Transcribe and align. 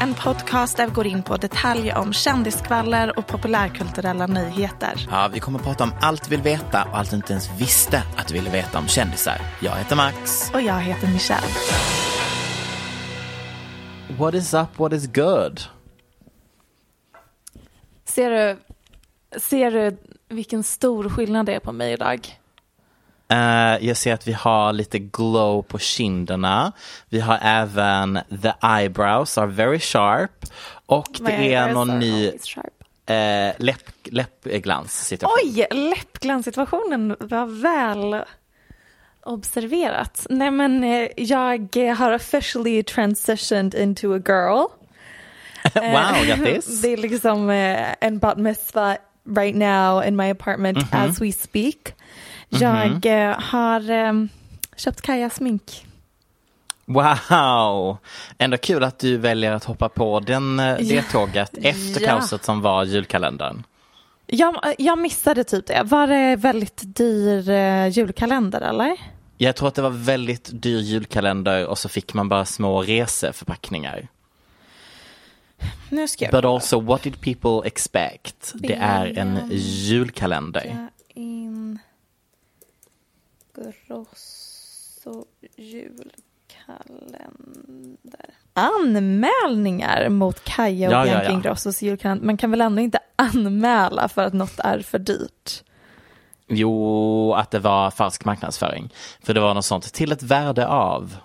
en 0.00 0.14
podcast 0.14 0.76
där 0.76 0.86
vi 0.86 0.92
går 0.92 1.06
in 1.06 1.22
på 1.22 1.36
detaljer 1.36 1.98
om 1.98 2.12
kändiskvaller 2.12 3.18
och 3.18 3.26
populärkulturella 3.26 4.26
nyheter. 4.26 5.08
Ja, 5.10 5.30
vi 5.32 5.40
kommer 5.40 5.58
att 5.58 5.64
prata 5.64 5.84
om 5.84 5.92
allt 6.00 6.28
vi 6.28 6.36
vill 6.36 6.44
veta 6.44 6.84
och 6.84 6.98
allt 6.98 7.10
du 7.10 7.16
inte 7.16 7.32
ens 7.32 7.60
visste 7.60 8.02
att 8.16 8.28
du 8.28 8.34
ville 8.34 8.50
veta 8.50 8.78
om 8.78 8.88
kändisar. 8.88 9.40
Jag 9.62 9.76
heter 9.76 9.96
Max. 9.96 10.50
Och 10.54 10.60
jag 10.60 10.80
heter 10.80 11.08
Michelle. 11.08 11.46
What 14.18 14.34
is 14.34 14.54
up, 14.54 14.78
what 14.78 14.92
is 14.92 15.06
good? 15.06 15.60
Ser 18.04 18.30
du, 18.30 18.58
ser 19.40 19.70
du 19.70 19.96
vilken 20.28 20.62
stor 20.62 21.08
skillnad 21.08 21.46
det 21.46 21.54
är 21.54 21.60
på 21.60 21.72
mig 21.72 21.92
idag? 21.92 22.38
Eh, 23.32 23.86
jag 23.86 23.96
ser 23.96 24.14
att 24.14 24.28
vi 24.28 24.32
har 24.32 24.72
lite 24.72 24.98
glow 24.98 25.62
på 25.62 25.78
kinderna. 25.78 26.72
Vi 27.08 27.20
har 27.20 27.38
även 27.42 28.20
the 28.42 28.52
eyebrows 28.66 29.38
are 29.38 29.46
very 29.46 29.78
sharp. 29.78 30.44
Och 30.86 31.20
My 31.20 31.30
det 31.30 31.54
är 31.54 31.72
någon 31.72 31.98
ny 31.98 32.26
eh, 33.06 33.54
läpp, 33.58 33.90
läppglans 34.04 35.06
situation. 35.06 35.38
Oj, 35.44 35.66
läppglanssituationen 35.70 37.16
var 37.20 37.62
väl 37.62 38.24
observerat. 39.22 40.26
Nej 40.30 40.50
men 40.50 40.84
eh, 40.84 41.08
jag 41.16 41.76
har 41.96 42.12
officially 42.12 42.82
transitioned 42.82 43.74
into 43.74 44.14
a 44.14 44.20
girl. 44.26 44.66
wow, 45.74 46.26
grattis. 46.26 46.80
Det 46.82 46.92
är 46.92 46.96
liksom 46.96 47.50
en 48.00 48.18
bat 48.18 48.38
mitzvah 48.38 48.96
right 49.24 49.56
now 49.56 50.04
in 50.04 50.16
my 50.16 50.30
apartment 50.30 50.78
as 50.92 51.20
we 51.20 51.32
speak. 51.32 51.94
Jag 52.48 53.06
eh, 53.06 53.40
har 53.40 53.90
eh, 53.90 54.12
köpt 54.76 55.00
Kajas 55.00 55.34
smink. 55.34 55.86
Wow! 56.84 57.96
Ändå 58.38 58.56
kul 58.56 58.84
att 58.84 58.98
du 58.98 59.16
väljer 59.16 59.52
att 59.52 59.64
hoppa 59.64 59.88
på 59.88 60.20
den, 60.20 60.58
eh, 60.60 60.76
det 60.78 61.02
tåget 61.02 61.58
efter 61.62 62.00
Ja. 62.00 62.08
kaoset 62.08 62.44
som 62.44 62.60
var 62.60 62.84
julkalendern. 62.84 63.62
Jag, 64.26 64.74
jag 64.78 64.98
missade 64.98 65.44
typ 65.44 65.66
det. 65.66 65.82
Var 65.84 66.06
det 66.06 66.36
väldigt 66.36 66.82
dyr 66.84 67.50
julkalender 67.88 68.60
eller? 68.60 68.96
Jag 69.36 69.56
tror 69.56 69.68
att 69.68 69.74
det 69.74 69.82
var 69.82 69.90
väldigt 69.90 70.50
dyr 70.52 70.78
julkalender 70.78 71.66
och 71.66 71.78
så 71.78 71.88
fick 71.88 72.14
man 72.14 72.28
bara 72.28 72.44
små 72.44 72.82
reseförpackningar. 72.82 74.08
Nu 75.88 76.08
ska 76.08 76.24
jag 76.24 76.32
But 76.32 76.44
also, 76.44 76.80
what 76.80 77.02
did 77.02 77.20
people 77.20 77.68
expect? 77.68 78.52
Det 78.54 78.74
är 78.74 79.18
en 79.18 79.38
julkalender. 79.52 80.88
Grosso 83.86 85.24
julkalender. 85.56 86.14
Anmälningar 88.52 90.08
mot 90.08 90.44
Kaja 90.44 90.88
och 90.88 90.92
Ja, 90.92 90.98
ja, 90.98 91.04
Bianca 91.04 91.24
ja. 91.24 91.30
Ingrossos 91.30 91.82
julkalender. 91.82 92.26
Man 92.26 92.36
kan 92.36 92.50
väl 92.50 92.60
ändå 92.60 92.82
inte 92.82 92.98
anmäla 93.16 94.08
för 94.08 94.22
att 94.22 94.32
något 94.32 94.60
är 94.60 94.80
för 94.80 94.98
dyrt? 94.98 95.62
Jo, 96.48 97.34
att 97.34 97.50
det 97.50 97.58
var 97.58 97.90
falsk 97.90 98.24
marknadsföring. 98.24 98.94
För 99.22 99.34
det 99.34 99.40
var 99.40 99.54
något 99.54 99.64
sånt, 99.64 99.92
till 99.92 100.12
ett 100.12 100.22
värde 100.22 100.66
av. 100.66 101.16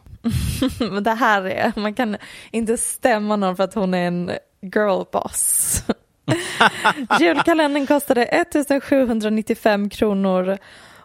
Det 1.01 1.13
här 1.13 1.43
är, 1.43 1.73
man 1.75 1.93
kan 1.93 2.17
inte 2.51 2.77
stämma 2.77 3.35
någon 3.35 3.55
för 3.55 3.63
att 3.63 3.73
hon 3.73 3.93
är 3.93 4.07
en 4.07 4.31
girlboss. 4.61 5.83
Julkalendern 7.19 7.87
kostade 7.87 8.25
1795 8.25 9.89
kronor 9.89 10.57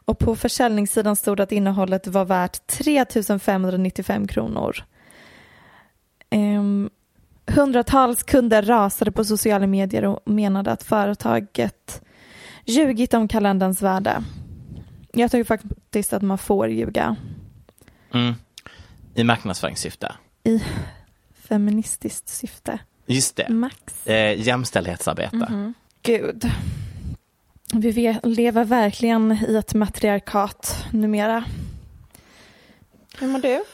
och 0.08 0.18
på 0.18 0.36
försäljningssidan 0.36 1.16
stod 1.16 1.36
det 1.36 1.42
att 1.42 1.52
innehållet 1.52 2.06
var 2.06 2.24
värt 2.24 2.66
3595 2.66 4.26
kronor. 4.26 4.76
Um, 6.30 6.90
hundratals 7.46 8.22
kunder 8.22 8.62
rasade 8.62 9.12
på 9.12 9.24
sociala 9.24 9.66
medier 9.66 10.04
och 10.04 10.20
menade 10.24 10.70
att 10.70 10.82
företaget 10.82 12.02
ljugit 12.64 13.14
om 13.14 13.28
kalenderns 13.28 13.82
värde. 13.82 14.24
Jag 15.12 15.30
tycker 15.30 15.44
faktiskt 15.44 16.12
att 16.12 16.22
man 16.22 16.38
får 16.38 16.68
ljuga. 16.68 17.16
Mm. 18.14 18.34
I 19.14 19.24
marknadsföringssyfte. 19.24 20.12
i 20.44 20.62
feministiskt 21.48 22.28
syfte. 22.28 22.78
Just 23.06 23.36
det. 23.36 23.48
Max. 23.48 24.06
Eh, 24.06 24.40
jämställdhetsarbete. 24.40 25.72
Gud. 26.02 26.50
Vi 27.74 27.90
ve- 27.90 28.20
lever 28.22 28.64
verkligen 28.64 29.32
i 29.48 29.56
ett 29.56 29.74
matriarkat 29.74 30.84
numera. 30.92 31.44
Hur 33.18 33.26
mår 33.28 33.38
du? 33.38 33.64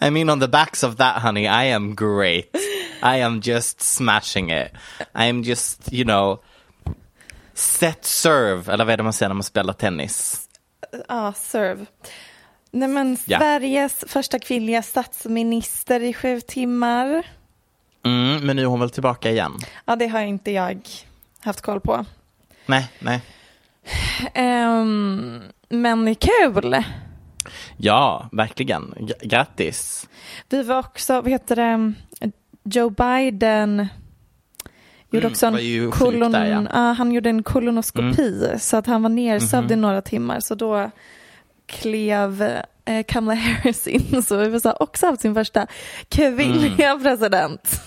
I 0.06 0.10
mean 0.10 0.30
on 0.30 0.40
the 0.40 0.48
backs 0.48 0.82
of 0.84 0.96
that 0.96 1.22
honey, 1.22 1.42
I 1.44 1.72
am 1.72 1.94
great. 1.94 2.56
I 3.02 3.22
am 3.22 3.40
just 3.44 3.80
smashing 3.80 4.50
it. 4.52 4.68
I 5.14 5.28
am 5.28 5.42
just, 5.42 5.92
you 5.92 6.04
know, 6.04 6.38
set 7.54 8.04
serve, 8.04 8.72
eller 8.72 8.84
vad 8.84 8.92
är 8.92 8.96
det 8.96 9.02
man 9.02 9.12
säger 9.12 9.28
när 9.28 9.34
man 9.34 9.42
spelar 9.42 9.72
tennis? 9.72 10.40
Ja, 11.08 11.32
serve. 11.32 11.86
Nej, 12.70 12.88
men. 12.88 13.16
Sveriges 13.16 14.04
första 14.08 14.38
kvinnliga 14.38 14.82
statsminister 14.82 16.02
i 16.02 16.14
sju 16.14 16.40
timmar. 16.40 17.26
Mm, 18.08 18.46
men 18.46 18.56
nu 18.56 18.62
är 18.62 18.66
hon 18.66 18.80
väl 18.80 18.90
tillbaka 18.90 19.30
igen? 19.30 19.52
Ja, 19.84 19.96
det 19.96 20.06
har 20.06 20.20
inte 20.20 20.50
jag 20.50 20.80
haft 21.40 21.60
koll 21.60 21.80
på. 21.80 22.04
Nej, 22.66 22.88
nej. 22.98 23.20
Ehm, 24.34 25.42
men 25.68 26.14
kul. 26.14 26.84
Ja, 27.76 28.28
verkligen. 28.32 28.94
G- 29.00 29.14
grattis. 29.28 30.08
Vi 30.48 30.62
var 30.62 30.78
också, 30.78 31.12
vad 31.20 31.28
heter 31.30 31.56
det, 31.56 31.92
Joe 32.64 32.90
Biden 32.90 33.88
gjorde 35.10 35.26
Mm, 35.26 35.32
också 35.32 35.46
en 35.46 35.90
kolon, 35.90 36.32
där, 36.32 36.44
ja. 36.46 36.52
Mm. 36.58 36.68
ja, 36.74 36.92
han 36.92 37.12
gjorde 37.12 37.28
en 37.28 37.42
kolonoskopi 37.42 38.52
så 38.58 38.76
att 38.76 38.86
han 38.86 39.02
var 39.02 39.10
nersövd 39.10 39.72
i 39.72 39.76
några 39.76 40.02
timmar 40.02 40.40
så 40.40 40.54
då 40.54 40.90
klev 41.66 42.52
eh, 42.88 43.04
Kamala 43.08 43.34
Harris 43.40 43.86
in 43.86 44.22
så 44.26 44.42
USA 44.42 44.72
också 44.80 45.06
haft 45.06 45.20
sin 45.22 45.34
första 45.34 45.66
kvinnliga 46.08 46.90
Mm. 46.90 47.02
president. 47.02 47.80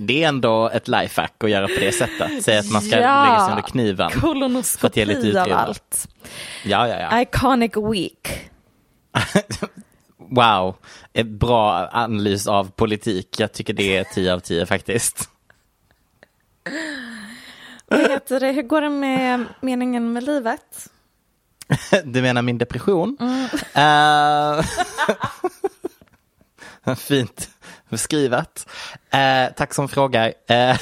Det 0.00 0.24
är 0.24 0.28
ändå 0.28 0.68
ett 0.68 0.88
lifehack 0.88 1.44
att 1.44 1.50
göra 1.50 1.66
på 1.68 1.74
det 1.80 1.92
sättet. 1.92 2.42
Säga 2.44 2.60
att 2.60 2.70
man 2.70 2.82
ska 2.82 3.00
Ja. 3.00 3.24
lägga 3.24 3.40
sig 3.40 3.50
under 3.50 3.62
kniven. 3.62 4.10
Kolonoskopi 4.10 5.36
av 5.38 5.52
allt. 5.52 6.08
Ja, 6.64 6.88
ja, 6.88 6.98
ja. 7.10 7.20
Iconic 7.22 7.72
week. 7.76 8.50
Wow, 10.30 10.76
ett 11.12 11.26
bra 11.26 11.88
analys 11.92 12.46
av 12.46 12.70
politik. 12.70 13.40
Jag 13.40 13.52
tycker 13.52 13.72
det 13.74 13.96
är 13.96 14.04
10 14.04 14.32
av 14.34 14.40
10 14.40 14.66
faktiskt. 14.66 15.28
Vad 17.86 18.10
heter 18.10 18.40
det? 18.40 18.52
Hur 18.52 18.62
går 18.62 18.80
det 18.80 18.90
med 18.90 19.44
meningen 19.60 20.12
med 20.12 20.22
livet? 20.22 20.88
Du 22.04 22.22
menar 22.22 22.42
min 22.42 22.58
depression? 22.58 23.16
Mm. 23.18 23.48
Eh, 23.74 24.62
fint 26.96 27.51
beskrivet. 27.92 28.66
Eh, 29.10 29.52
tack 29.56 29.74
som 29.74 29.88
frågar. 29.88 30.32
Eh, 30.46 30.76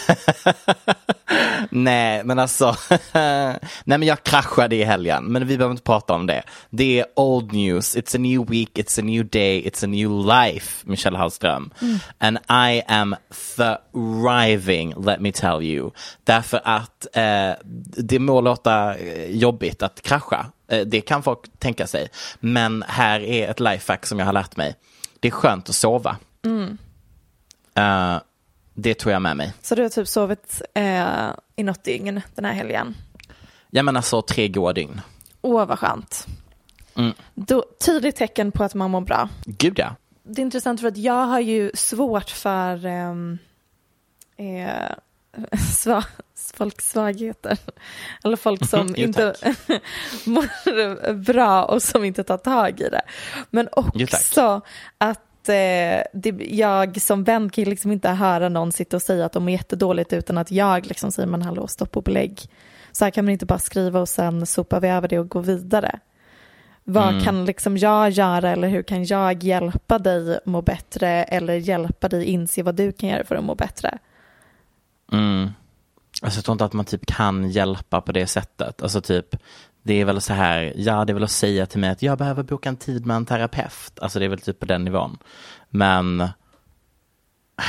nej, 1.70 2.24
men 2.24 2.38
alltså. 2.38 2.76
nej, 3.12 3.58
men 3.84 4.02
jag 4.02 4.22
kraschade 4.22 4.76
i 4.76 4.84
helgen, 4.84 5.24
men 5.24 5.46
vi 5.46 5.56
behöver 5.56 5.72
inte 5.72 5.82
prata 5.82 6.14
om 6.14 6.26
det. 6.26 6.42
Det 6.70 7.00
är 7.00 7.06
old 7.16 7.52
news. 7.52 7.96
It's 7.96 8.16
a 8.16 8.18
new 8.18 8.46
week, 8.50 8.70
it's 8.78 9.00
a 9.00 9.02
new 9.02 9.26
day, 9.26 9.62
it's 9.62 9.84
a 9.84 9.86
new 9.86 10.26
life, 10.26 10.86
Michelle 10.86 11.18
Hallström. 11.18 11.70
And 12.18 12.38
I 12.48 12.82
am 12.88 13.16
thriving, 13.54 14.94
let 15.04 15.20
me 15.20 15.32
tell 15.32 15.62
you. 15.62 15.90
Därför 16.24 16.60
att 16.64 17.06
eh, 17.12 17.52
det 17.96 18.18
må 18.18 18.40
låta 18.40 18.98
eh, 18.98 19.30
jobbigt 19.30 19.82
att 19.82 20.02
krascha. 20.02 20.46
Eh, 20.68 20.80
det 20.80 21.00
kan 21.00 21.22
folk 21.22 21.38
tänka 21.58 21.86
sig. 21.86 22.08
Men 22.40 22.84
här 22.88 23.20
är 23.20 23.48
ett 23.48 23.60
lifehack 23.60 24.06
som 24.06 24.18
jag 24.18 24.26
har 24.26 24.32
lärt 24.32 24.56
mig. 24.56 24.74
Det 25.20 25.28
är 25.28 25.32
skönt 25.32 25.68
att 25.68 25.74
sova. 25.74 26.16
Eh, 27.74 28.16
det 28.74 28.94
tog 28.94 29.12
jag 29.12 29.22
med 29.22 29.36
mig. 29.36 29.52
Så 29.62 29.74
du 29.74 29.82
har 29.82 29.88
typ 29.88 30.08
sovit 30.08 30.62
eh, 30.74 31.30
i 31.56 31.62
något 31.62 31.84
dygn 31.84 32.20
den 32.34 32.44
här 32.44 32.52
helgen. 32.52 32.96
Jag 33.70 33.84
menar 33.84 34.02
så 34.02 34.22
tre 34.22 34.48
goa 34.48 34.72
dygn. 34.72 35.00
Åh, 35.42 35.66
vad 35.66 35.78
skönt. 35.78 36.26
Mm. 36.94 37.12
Då, 37.34 37.64
tydligt 37.84 38.16
tecken 38.16 38.52
på 38.52 38.64
att 38.64 38.74
man 38.74 38.90
mår 38.90 39.00
bra. 39.00 39.28
Gud 39.44 39.78
ja. 39.78 39.94
Det 40.22 40.40
är 40.40 40.44
intressant 40.44 40.80
för 40.80 40.88
att 40.88 40.96
jag 40.96 41.26
har 41.26 41.40
ju 41.40 41.70
svårt 41.74 42.30
för 42.30 42.86
ehm, 42.86 43.38
eh, 44.36 45.58
sva, 45.72 46.04
folks 46.54 46.90
svagheter. 46.90 47.58
Eller 48.24 48.36
folk 48.36 48.68
som 48.68 48.86
Jo, 48.96 49.04
inte 49.04 49.34
mår 50.24 51.12
bra 51.12 51.64
och 51.64 51.82
som 51.82 52.04
inte 52.04 52.24
tar 52.24 52.36
tag 52.36 52.80
i 52.80 52.88
det. 52.88 53.02
Men 53.50 53.68
Jo, 53.94 54.06
tack. 54.06 54.20
Att 55.42 55.48
eh, 55.48 56.20
det, 56.20 56.30
jag 56.50 57.00
som 57.00 57.24
vän 57.24 57.50
kan 57.50 57.64
liksom 57.64 57.92
inte 57.92 58.08
höra 58.08 58.48
någon 58.48 58.72
sitta 58.72 58.96
och 58.96 59.02
säga 59.02 59.24
att 59.24 59.32
de 59.32 59.42
mår 59.42 59.50
jättedåligt 59.50 60.12
utan 60.12 60.38
att 60.38 60.50
jag 60.50 60.86
liksom 60.86 61.12
säger 61.12 61.26
men 61.28 61.42
hallå 61.42 61.66
stopp 61.66 61.96
och 61.96 62.02
belägg. 62.02 62.40
Så 62.92 63.04
här 63.04 63.10
kan 63.10 63.24
man 63.24 63.32
inte 63.32 63.46
bara 63.46 63.58
skriva 63.58 64.00
och 64.00 64.08
sen 64.08 64.46
sopar 64.46 64.80
vi 64.80 64.88
över 64.88 65.08
det 65.08 65.18
och 65.18 65.28
går 65.28 65.42
vidare. 65.42 65.98
Vad 66.84 67.08
Mm. 67.08 67.24
kan 67.24 67.44
liksom 67.44 67.76
jag 67.76 68.10
göra 68.10 68.50
eller 68.50 68.68
hur 68.68 68.82
kan 68.82 69.04
jag 69.04 69.42
hjälpa 69.42 69.98
dig 69.98 70.38
må 70.44 70.62
bättre 70.62 71.08
eller 71.24 71.54
hjälpa 71.54 72.08
dig 72.08 72.24
inse 72.24 72.62
vad 72.62 72.74
du 72.74 72.92
kan 72.92 73.08
göra 73.08 73.24
för 73.24 73.36
att 73.36 73.44
må 73.44 73.54
bättre? 73.54 73.98
Mm. 75.12 75.50
Alltså, 76.22 76.38
jag 76.38 76.44
tror 76.44 76.52
inte 76.52 76.64
att 76.64 76.72
man 76.72 76.84
typ 76.84 77.06
kan 77.06 77.50
hjälpa 77.50 78.00
på 78.00 78.12
det 78.12 78.26
sättet. 78.26 78.82
Alltså 78.82 79.00
typ, 79.00 79.36
det 79.82 80.00
är 80.00 80.04
väl 80.04 80.20
så 80.20 80.32
här, 80.32 80.72
ja 80.76 81.04
det 81.04 81.12
är 81.12 81.14
väl 81.14 81.24
att 81.24 81.30
säga 81.30 81.66
till 81.66 81.80
mig 81.80 81.90
att 81.90 82.02
jag 82.02 82.18
behöver 82.18 82.42
boka 82.42 82.68
en 82.68 82.76
tid 82.76 83.06
med 83.06 83.16
en 83.16 83.26
terapeut. 83.26 83.98
Alltså 84.00 84.18
det 84.18 84.24
är 84.24 84.28
väl 84.28 84.40
typ 84.40 84.58
på 84.60 84.66
den 84.66 84.84
nivån. 84.84 85.18
Men 85.70 86.28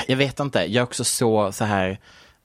jag 0.08 0.18
vet 0.18 0.40
inte, 0.40 0.60
jag 0.60 0.76
är 0.82 0.84
också 0.84 1.04
så, 1.04 1.52
så 1.52 1.66
här, 1.66 2.00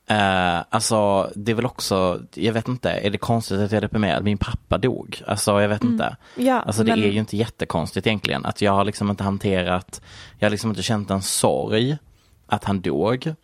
eh, 0.06 0.64
alltså 0.70 1.30
det 1.34 1.52
är 1.52 1.56
väl 1.56 1.66
också, 1.66 2.20
jag 2.34 2.52
vet 2.52 2.68
inte, 2.68 2.90
är 2.90 3.10
det 3.10 3.18
konstigt 3.18 3.60
att 3.60 3.72
jag 3.72 3.76
är 3.76 3.80
deprimerad? 3.80 4.24
Min 4.24 4.38
pappa 4.38 4.78
dog, 4.78 5.22
alltså 5.26 5.60
jag 5.60 5.68
vet 5.68 5.84
inte. 5.84 6.16
Ja, 6.36 6.60
Alltså 6.60 6.84
det 6.84 6.90
men- 6.96 7.04
är 7.04 7.08
ju 7.08 7.18
inte 7.18 7.36
jättekonstigt 7.36 8.06
egentligen, 8.06 8.44
att 8.46 8.60
jag 8.62 8.72
har 8.72 8.84
liksom 8.84 9.10
inte 9.10 9.24
hanterat, 9.24 10.00
jag 10.38 10.46
har 10.46 10.50
liksom 10.50 10.70
inte 10.70 10.82
känt 10.82 11.10
en 11.10 11.22
sorg 11.22 11.98
att 12.46 12.64
han 12.64 12.80
dog. 12.80 13.34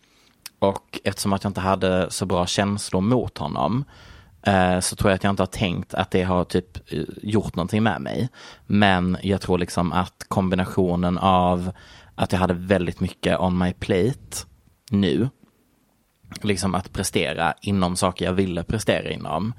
Och 0.59 0.99
eftersom 1.03 1.33
att 1.33 1.43
jag 1.43 1.49
inte 1.49 1.61
hade 1.61 2.11
så 2.11 2.25
bra 2.25 2.45
känslor 2.45 3.01
mot 3.01 3.37
honom 3.37 3.83
Eh, 4.45 4.79
så 4.79 4.95
tror 4.95 5.11
jag 5.11 5.15
att 5.15 5.23
jag 5.23 5.31
inte 5.31 5.41
har 5.41 5.47
tänkt 5.47 5.93
att 5.93 6.11
det 6.11 6.23
har 6.23 6.43
typ 6.43 6.93
eh, 6.93 7.03
gjort 7.21 7.55
någonting 7.55 7.83
med 7.83 8.01
mig. 8.01 8.29
Men 8.65 9.17
jag 9.21 9.41
tror 9.41 9.57
liksom 9.57 9.91
att 9.91 10.25
kombinationen 10.27 11.17
av 11.17 11.71
att 12.15 12.31
jag 12.31 12.39
hade 12.39 12.53
väldigt 12.53 12.99
mycket 12.99 13.39
on 13.39 13.57
my 13.57 13.73
plate 13.73 14.45
nu, 14.91 15.29
liksom 16.41 16.75
att 16.75 16.93
prestera 16.93 17.53
inom 17.61 17.95
saker 17.95 18.25
jag 18.25 18.33
ville 18.33 18.63
prestera 18.63 19.09
inom, 19.09 19.53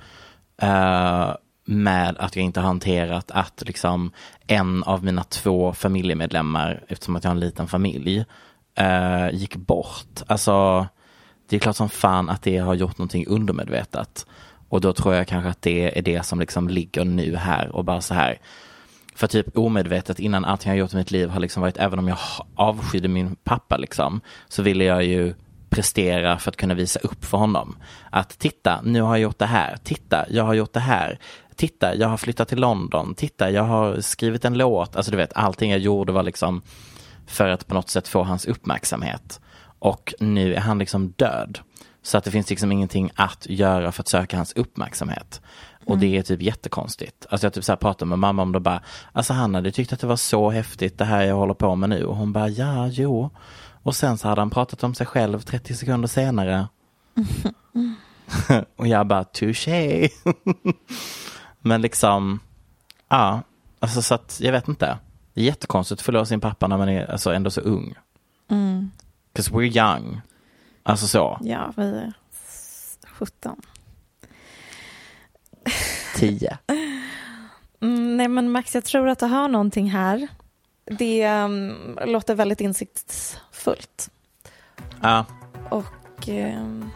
eh, 0.62 1.34
med 1.66 2.16
att 2.18 2.36
jag 2.36 2.44
inte 2.44 2.60
har 2.60 2.66
hanterat 2.66 3.30
att 3.30 3.62
liksom 3.66 4.12
en 4.46 4.82
av 4.84 5.04
mina 5.04 5.24
två 5.24 5.72
familjemedlemmar, 5.72 6.84
eftersom 6.88 7.16
att 7.16 7.24
jag 7.24 7.30
har 7.30 7.34
en 7.34 7.40
liten 7.40 7.68
familj, 7.68 8.24
gick 9.32 9.56
bort. 9.56 10.22
Alltså, 10.26 10.86
det 11.48 11.56
är 11.56 11.60
klart 11.60 11.76
som 11.76 11.88
fan 11.88 12.28
att 12.28 12.42
det 12.42 12.56
har 12.56 12.74
gjort 12.74 12.98
någonting 12.98 13.26
undermedvetet. 13.26 14.26
Och 14.74 14.80
då 14.80 14.92
tror 14.92 15.14
jag 15.14 15.28
kanske 15.28 15.50
att 15.50 15.62
det 15.62 15.98
är 15.98 16.02
det 16.02 16.26
som 16.26 16.40
liksom 16.40 16.68
ligger 16.68 17.04
nu 17.04 17.36
här 17.36 17.76
och 17.76 17.84
bara 17.84 18.00
så 18.00 18.14
här. 18.14 18.38
För 19.14 19.26
typ 19.26 19.58
omedvetet 19.58 20.18
innan 20.18 20.44
allting 20.44 20.70
jag 20.70 20.78
gjort 20.78 20.92
i 20.92 20.96
mitt 20.96 21.10
liv 21.10 21.28
har 21.28 21.40
liksom 21.40 21.60
varit, 21.62 21.76
även 21.76 21.98
om 21.98 22.08
jag 22.08 22.18
avskydde 22.54 23.08
min 23.08 23.36
pappa 23.36 23.76
liksom, 23.76 24.20
så 24.48 24.62
ville 24.62 24.84
jag 24.84 25.04
ju 25.04 25.34
prestera 25.68 26.38
för 26.38 26.50
att 26.50 26.56
kunna 26.56 26.74
visa 26.74 27.00
upp 27.00 27.24
för 27.24 27.38
honom. 27.38 27.76
Att 28.10 28.38
titta, 28.38 28.80
nu 28.84 29.00
har 29.00 29.16
jag 29.16 29.22
gjort 29.22 29.38
det 29.38 29.46
här. 29.46 29.76
Titta, 29.84 30.24
jag 30.30 30.44
har 30.44 30.54
gjort 30.54 30.72
det 30.72 30.80
här. 30.80 31.18
Titta, 31.56 31.94
jag 31.94 32.08
har 32.08 32.16
flyttat 32.16 32.48
till 32.48 32.60
London. 32.60 33.14
Titta, 33.14 33.50
jag 33.50 33.62
har 33.62 34.00
skrivit 34.00 34.44
en 34.44 34.58
låt. 34.58 34.96
Alltså 34.96 35.10
du 35.10 35.16
vet, 35.16 35.32
allting 35.32 35.70
jag 35.70 35.80
gjorde 35.80 36.12
var 36.12 36.22
liksom 36.22 36.62
för 37.26 37.48
att 37.48 37.66
på 37.66 37.74
något 37.74 37.90
sätt 37.90 38.08
få 38.08 38.22
hans 38.22 38.46
uppmärksamhet. 38.46 39.40
Och 39.78 40.14
nu 40.20 40.54
är 40.54 40.60
han 40.60 40.78
liksom 40.78 41.12
död. 41.16 41.58
Så 42.04 42.18
att 42.18 42.24
det 42.24 42.30
finns 42.30 42.50
liksom 42.50 42.72
ingenting 42.72 43.10
att 43.14 43.46
göra 43.50 43.92
för 43.92 44.02
att 44.02 44.08
söka 44.08 44.36
hans 44.36 44.52
uppmärksamhet. 44.52 45.40
Och 45.86 45.98
det 45.98 46.16
är 46.16 46.22
typ 46.22 46.42
jättekonstigt. 46.42 47.26
Alltså 47.30 47.46
jag 47.46 47.52
typ 47.52 47.64
så 47.64 47.72
här 47.72 47.76
pratade 47.76 48.08
med 48.08 48.18
mamma 48.18 48.42
om 48.42 48.52
det 48.52 48.60
bara, 48.60 48.82
alltså 49.12 49.32
han 49.32 49.54
hade 49.54 49.72
tyckt 49.72 49.92
att 49.92 50.00
det 50.00 50.06
var 50.06 50.16
så 50.16 50.50
häftigt 50.50 50.98
det 50.98 51.04
här 51.04 51.22
jag 51.22 51.36
håller 51.36 51.54
på 51.54 51.74
med 51.74 51.88
nu. 51.88 52.04
Och 52.04 52.16
hon 52.16 52.32
bara, 52.32 52.48
ja, 52.48 52.88
jo. 52.88 53.30
Och 53.82 53.96
sen 53.96 54.18
så 54.18 54.28
hade 54.28 54.40
han 54.40 54.50
pratat 54.50 54.84
om 54.84 54.94
sig 54.94 55.06
själv 55.06 55.40
30 55.40 55.74
sekunder 55.74 56.08
senare. 56.08 56.68
och 58.76 58.86
jag 58.86 59.06
bara, 59.06 59.24
touché. 59.24 60.08
Men 61.60 61.82
liksom, 61.82 62.40
ja, 63.08 63.42
alltså 63.80 64.02
så 64.02 64.14
att 64.14 64.38
jag 64.42 64.52
vet 64.52 64.68
inte. 64.68 64.98
Det 65.34 65.40
är 65.40 65.44
jättekonstigt 65.44 66.00
att 66.00 66.04
förlora 66.04 66.24
sin 66.24 66.40
pappa 66.40 66.66
när 66.66 66.78
man 66.78 66.88
är 66.88 67.10
alltså, 67.10 67.32
ändå 67.32 67.50
så 67.50 67.60
ung. 67.60 67.94
Mm. 68.50 68.90
'Cause 69.34 69.50
we're 69.52 69.78
young. 69.78 70.20
Alltså 70.86 71.06
så, 71.06 71.38
Ja, 71.42 71.72
vi 71.76 71.82
är 71.82 72.12
17. 73.06 73.60
10. 76.16 76.58
Mm, 77.80 78.16
nej 78.16 78.28
men 78.28 78.50
Max, 78.50 78.74
jag 78.74 78.84
tror 78.84 79.08
att 79.08 79.18
du 79.18 79.26
har 79.26 79.48
någonting 79.48 79.90
här. 79.90 80.28
Det 80.84 81.28
um, 81.28 81.98
låter 82.04 82.34
väldigt 82.34 82.60
insiktsfullt. 82.60 84.10
Ja, 85.02 85.24
Och 85.70 86.28
um, 86.28 86.90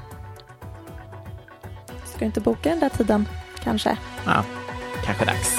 ska 2.05 2.19
du 2.19 2.25
inte 2.25 2.41
boka 2.41 2.69
den 2.69 2.81
där 2.81 2.89
tiden 2.89 3.29
kanske? 3.65 3.99
ja, 4.27 4.45
kanske 5.05 5.25
dags. 5.25 5.57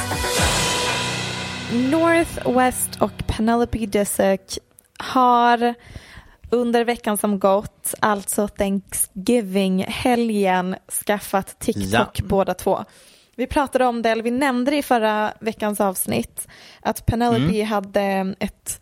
Northwest 1.91 3.01
och 3.01 3.11
Penelope 3.27 3.77
Disick 3.85 4.57
har 4.99 5.73
under 6.49 6.85
veckan 6.85 7.17
som 7.17 7.39
gått, 7.39 7.93
alltså 7.99 8.47
Thanksgiving-helgen, 8.47 10.75
skaffat 11.05 11.59
TikTok 11.59 12.19
Ja. 12.19 12.25
båda 12.25 12.53
två. 12.53 12.85
Vi 13.35 13.47
pratade 13.47 13.85
om 13.85 14.01
det, 14.01 14.09
eller 14.09 14.23
vi 14.23 14.31
nämnde 14.31 14.71
det 14.71 14.77
i 14.77 14.83
förra 14.83 15.33
veckans 15.39 15.81
avsnitt, 15.81 16.47
att 16.81 17.05
Penelope 17.05 17.63
hade 17.63 18.35
ett 18.39 18.81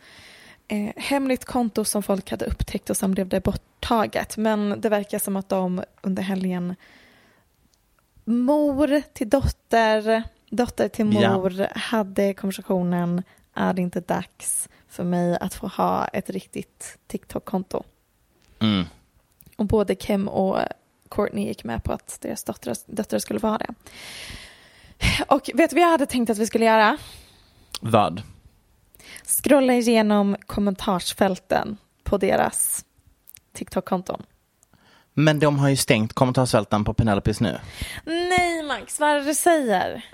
eh, 0.67 0.89
hemligt 0.95 1.45
konto 1.45 1.85
som 1.85 2.03
folk 2.03 2.31
hade 2.31 2.45
upptäckt 2.45 2.89
och 2.89 2.97
som 2.97 3.11
blev 3.11 3.27
det 3.29 3.43
borttaget. 3.43 4.37
Men 4.37 4.81
det 4.81 4.89
verkar 4.89 5.19
som 5.19 5.35
att 5.35 5.49
de 5.49 5.83
under 6.01 6.23
helgen 6.23 6.75
mor 8.25 9.01
till 9.13 9.29
dotter, 9.29 10.23
dotter 10.49 10.87
till 10.87 11.13
Ja. 11.13 11.37
mor 11.37 11.67
hade 11.77 12.33
konversationen 12.33 13.23
är 13.53 13.73
det 13.73 13.81
inte 13.81 13.99
dags 13.99 14.69
för 14.97 15.03
mig 15.03 15.37
att 15.41 15.53
få 15.53 15.67
ha 15.67 16.07
ett 16.07 16.29
riktigt 16.29 16.97
TikTok-konto? 17.07 17.83
Mm. 18.59 18.85
Och 19.55 19.65
både 19.65 19.95
Kim 19.95 20.27
och 20.27 20.59
Courtney 21.09 21.47
gick 21.47 21.63
med 21.63 21.83
på 21.83 21.93
att 21.93 22.17
deras 22.21 22.43
döttrar, 22.43 22.75
döttrar 22.85 23.19
skulle 23.19 23.39
få 23.39 23.47
ha 23.47 23.57
det. 23.57 23.73
Och 25.27 25.49
vet 25.53 25.69
du 25.69 25.75
vad 25.75 25.83
jag 25.83 25.91
hade 25.91 26.05
tänkt 26.05 26.29
att 26.29 26.37
vi 26.37 26.47
skulle 26.47 26.65
göra? 26.65 26.97
Vad? 27.81 28.21
Scrolla 29.25 29.73
igenom 29.73 30.35
kommentarsfälten 30.45 31.77
på 32.03 32.17
deras 32.17 32.85
TikTok-konton. 33.53 34.23
Men 35.13 35.39
de 35.39 35.59
har 35.59 35.69
ju 35.69 35.77
stängt 35.77 36.13
kommentarsfälten 36.13 36.83
på 36.83 36.93
Penelopes 36.93 37.41
nu. 37.41 37.59
Nej 38.05 38.63
Max, 38.63 38.99
vad 38.99 39.09
är 39.09 39.15
det 39.15 39.23
du 39.23 39.33
säger? 39.33 40.05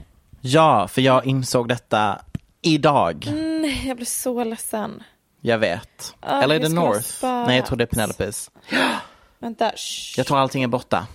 Ja, 0.41 0.87
för 0.87 1.01
jag 1.01 1.25
insåg 1.25 1.67
detta 1.67 2.21
idag. 2.63 3.25
Nej, 3.33 3.87
jag 3.87 3.95
blir 3.97 4.05
så 4.05 4.43
ledsen. 4.43 5.03
Jag 5.41 5.57
vet. 5.57 6.15
Ja, 6.21 6.41
Eller 6.43 6.55
är 6.55 6.59
det 6.59 6.69
North? 6.69 7.25
Nej, 7.47 7.57
jag 7.57 7.65
tror 7.65 7.77
det 7.77 7.83
är 7.83 7.85
Penelopes. 7.85 8.51
Vänta, 9.39 9.71
shh. 9.75 10.13
Jag 10.19 10.27
tror 10.27 10.37
allting 10.39 10.63
är 10.63 10.67
borta. 10.67 11.07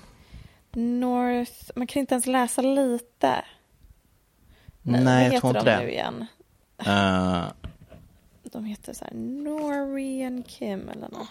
North, 0.73 1.52
man 1.76 1.87
kan 1.87 2.00
inte 2.00 2.14
ens 2.14 2.26
läsa 2.26 2.62
lite. 2.62 3.45
Nej, 4.83 5.25
vad 5.25 5.35
jag 5.35 5.40
tror 5.40 5.57
inte 5.57 5.64
de 5.71 5.76
det. 5.76 5.83
nu 5.85 5.90
igen? 5.90 6.26
Eh, 6.78 7.45
De 8.43 8.64
heter 8.64 8.93
så 8.93 9.05
här 9.05 9.14
Nori 9.14 10.25
and 10.25 10.47
Kim 10.49 10.88
eller 10.88 11.09
något. 11.09 11.28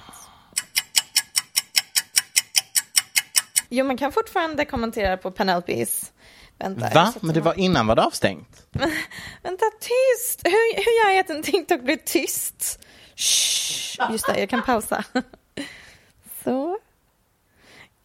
Jo, 3.69 3.85
man 3.85 3.97
kan 3.97 4.11
fortfarande 4.11 4.65
kommentera 4.65 5.17
på 5.17 5.31
Penelopes. 5.31 6.13
Vänta, 6.59 6.89
va? 6.93 7.13
Men 7.21 7.35
det 7.35 7.41
var 7.41 7.59
innan 7.59 7.87
var 7.87 7.95
det 7.95 8.03
avstängt? 8.03 8.65
Vänta, 9.43 9.65
tyst! 9.79 10.41
Hur, 10.43 10.75
hur 10.75 11.05
gör 11.05 11.15
jag 11.15 11.19
att 11.19 11.29
en 11.29 11.43
TikTok 11.43 11.81
blir 11.81 11.97
tyst? 11.97 12.79
Shh. 13.15 14.11
Just 14.11 14.27
det, 14.27 14.39
jag 14.39 14.49
kan 14.49 14.61
pausa. 14.61 15.03
Så. 16.43 16.77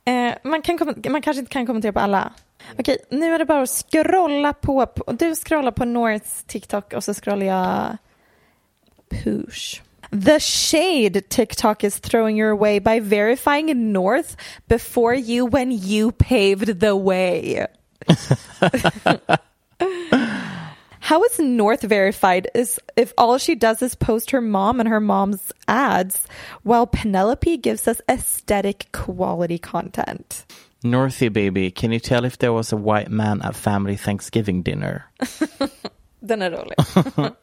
Eh, 0.05 0.35
man, 0.43 0.63
kan 0.63 0.79
man 1.09 1.23
kanske 1.23 1.41
inte 1.41 1.53
kan 1.53 1.67
kommentera 1.67 1.93
på 1.93 2.01
alla. 2.01 2.33
Okej, 2.79 2.99
nu 3.11 3.35
är 3.35 3.39
det 3.39 3.45
bara 3.45 3.63
att 3.63 3.71
scrolla 3.71 4.53
på. 4.53 4.87
du 5.07 5.35
scrollar 5.35 5.71
på 5.71 5.85
Norths 5.85 6.45
TikTok 6.47 6.93
och 6.93 7.05
så 7.05 7.15
scrollar 7.15 7.47
jag 7.47 7.97
Poosh. 9.11 9.81
The 10.11 10.41
shade 10.41 11.21
TikTok 11.21 11.85
is 11.85 12.01
throwing 12.01 12.39
your 12.39 12.57
way 12.57 12.81
by 12.81 13.01
verifying 13.01 13.93
North 13.93 14.37
before 14.67 15.15
you 15.15 15.51
when 15.51 15.73
you 15.73 16.13
paved 16.13 16.81
the 16.81 16.93
way. 16.93 17.67
How 21.01 21.25
is 21.25 21.39
North 21.41 21.83
verified 21.83 22.49
is 22.55 22.81
if 22.97 23.13
all 23.19 23.37
she 23.37 23.55
does 23.55 23.83
is 23.83 23.95
post 23.95 24.31
her 24.31 24.41
mom 24.41 24.81
and 24.81 24.89
her 24.89 25.01
mom's 25.01 25.53
ads 25.67 26.27
while 26.63 26.87
Penelope 26.87 27.57
gives 27.59 27.89
us 27.89 28.01
aesthetic 28.09 28.87
quality 28.93 29.59
content. 29.59 30.47
Northy 30.85 31.33
baby, 31.33 31.71
can 31.71 31.93
you 31.93 32.01
tell 32.01 32.25
if 32.25 32.39
there 32.39 32.53
was 32.53 32.73
a 32.73 32.77
white 32.77 33.11
man 33.11 33.43
at 33.43 33.55
family 33.55 33.97
Thanksgiving 33.97 34.63
dinner? 34.63 35.05
Den 36.25 36.43
är 36.43 36.51
rolig. 36.51 37.37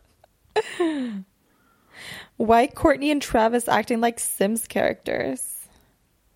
why 2.37 2.67
Courtney 2.67 3.11
and 3.11 3.21
Travis 3.21 3.67
acting 3.67 4.01
like 4.01 4.19
Sims 4.19 4.67
characters? 4.67 5.67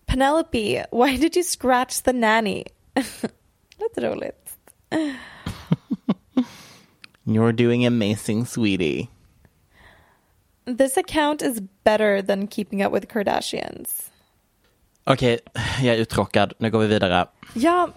Penelope, 0.08 0.84
why 0.92 1.18
did 1.18 1.36
you 1.36 1.44
scratch 1.44 2.04
the 2.04 2.14
nanny? 2.14 2.66
Lite 3.84 4.02
roligt. 4.10 4.50
You're 7.24 7.52
doing 7.54 7.86
amazing 7.86 8.46
sweetie. 8.46 9.08
This 10.78 10.98
account 10.98 11.42
is 11.42 11.60
better 11.84 12.22
than 12.22 12.48
keeping 12.48 12.86
up 12.86 12.94
with 12.94 13.08
Kardashians. 13.14 14.10
Okej, 15.04 15.40
jag 15.82 15.96
är 15.96 16.00
uttråkad. 16.00 16.54
Nu 16.58 16.72
går 16.72 16.80
vi 16.80 16.88
vidare. 16.88 17.28
Ja, 17.54 17.90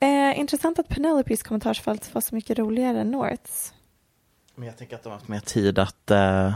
eh, 0.00 0.38
intressant 0.38 0.78
att 0.78 0.88
Penelopes 0.88 1.42
kommentarsfält 1.42 2.14
var 2.14 2.20
så 2.20 2.34
mycket 2.34 2.58
roligare 2.58 3.00
än 3.00 3.10
Norths. 3.10 3.74
Men 4.54 4.66
jag 4.66 4.76
tänker 4.78 4.96
att 4.96 5.02
de 5.02 5.08
har 5.08 5.16
haft 5.16 5.28
mer 5.28 5.40
tid 5.40 5.78
att... 5.78 6.10
eh, 6.10 6.54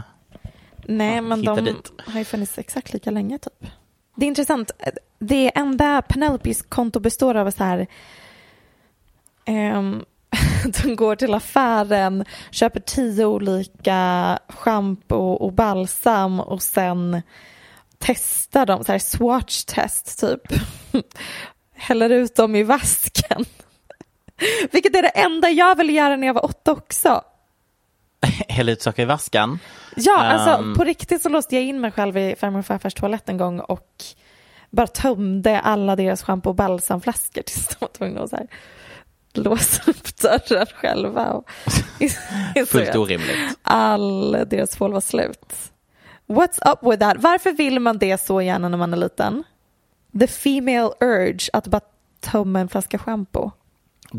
Nej, 0.87 1.21
men 1.21 1.39
hitta 1.39 1.55
de 1.55 1.61
dit. 1.61 1.91
har 1.97 2.19
ju 2.19 2.25
funnits 2.25 2.57
exakt 2.57 2.93
lika 2.93 3.11
länge 3.11 3.37
typ. 3.37 3.67
Det 4.15 4.25
är 4.25 4.27
intressant. 4.27 4.71
Det 5.19 5.57
enda 5.57 6.01
Penelopes 6.01 6.61
konto 6.61 6.99
består 6.99 7.35
av 7.35 7.51
så 7.51 7.63
här. 7.63 7.87
Ehm, 9.45 10.03
de 10.83 10.95
går 10.95 11.15
till 11.15 11.33
affären, 11.33 12.25
köper 12.51 12.79
tio 12.79 13.25
olika 13.25 14.39
schampo 14.49 15.15
och 15.17 15.53
balsam 15.53 16.39
och 16.39 16.61
sen 16.61 17.21
testar 17.99 18.65
dem, 18.65 18.83
så 18.83 18.91
här 18.91 18.99
swatch 18.99 19.63
test 19.63 20.19
typ. 20.19 20.41
Häller 21.75 22.09
ut 22.09 22.35
dem 22.35 22.55
i 22.55 22.63
vasken. 22.63 23.45
Vilket 24.71 24.95
är 24.95 25.01
det 25.01 25.07
enda 25.07 25.49
jag 25.49 25.75
ville 25.75 25.93
göra 25.93 26.15
när 26.15 26.27
jag 26.27 26.33
var 26.33 26.45
åtta 26.45 26.71
också. 26.71 27.21
Hälla 28.47 28.71
ut 28.71 28.81
saker 28.81 29.03
i 29.03 29.05
vaskan. 29.05 29.59
Ja, 29.95 30.17
alltså 30.17 30.49
Ehm. 30.49 30.73
på 30.75 30.83
riktigt 30.83 31.21
så 31.21 31.29
låste 31.29 31.55
jag 31.55 31.63
in 31.63 31.81
mig 31.81 31.91
själv 31.91 32.17
i 32.17 32.35
farmor 32.39 32.59
och 32.59 32.65
farfars 32.65 32.93
toalett 32.93 33.29
en 33.29 33.37
gång 33.37 33.59
och 33.59 33.89
bara 34.69 34.87
tömde 34.87 35.59
alla 35.59 35.95
deras 35.95 36.23
schampo 36.23 36.49
och 36.49 36.55
balsamflaskor 36.55 37.41
tills 37.41 37.67
de 37.67 37.75
var 37.79 37.87
tvungna 37.87 38.21
att 38.21 38.29
så 38.29 38.35
här 38.35 38.47
låsa 39.37 39.81
upp 39.91 40.17
dörren 40.21 40.65
själva. 40.75 41.31
Och 41.31 41.49
Fullt 42.67 42.95
orimligt. 42.95 43.37
All 43.61 44.31
deras 44.31 44.69
tvål 44.69 44.93
var 44.93 45.01
slut. 45.01 45.53
What's 46.27 46.71
up 46.71 46.79
with 46.91 46.99
that? 46.99 47.17
Varför 47.19 47.51
vill 47.51 47.79
man 47.79 47.97
det 47.97 48.21
så 48.21 48.41
gärna 48.41 48.69
när 48.69 48.77
man 48.77 48.93
är 48.93 48.97
liten? 48.97 49.43
The 50.19 50.27
female 50.27 50.89
urge 50.99 51.49
att 51.53 51.67
bara 51.67 51.81
tömma 52.19 52.59
en 52.59 52.69
flaska 52.69 52.97
schampo. 52.97 53.51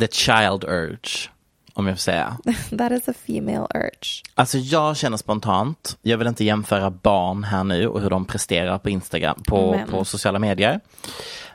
The 0.00 0.08
child 0.08 0.64
urge, 0.64 1.30
om 1.74 1.86
jag 1.86 1.96
får 1.96 2.00
säga. 2.00 2.36
That 2.78 2.92
is 2.92 3.08
a 3.08 3.14
female 3.26 3.66
urge. 3.74 4.22
Alltså 4.34 4.58
jag 4.58 4.96
känner 4.96 5.16
spontant, 5.16 5.98
jag 6.02 6.18
vill 6.18 6.26
inte 6.26 6.44
jämföra 6.44 6.90
barn 6.90 7.44
här 7.44 7.64
nu 7.64 7.88
och 7.88 8.00
hur 8.00 8.10
de 8.10 8.24
presterar 8.24 8.78
på 8.78 8.90
Instagram, 8.90 9.42
på, 9.46 9.70
Men. 9.70 9.88
på 9.88 10.04
sociala 10.04 10.38
medier. 10.38 10.80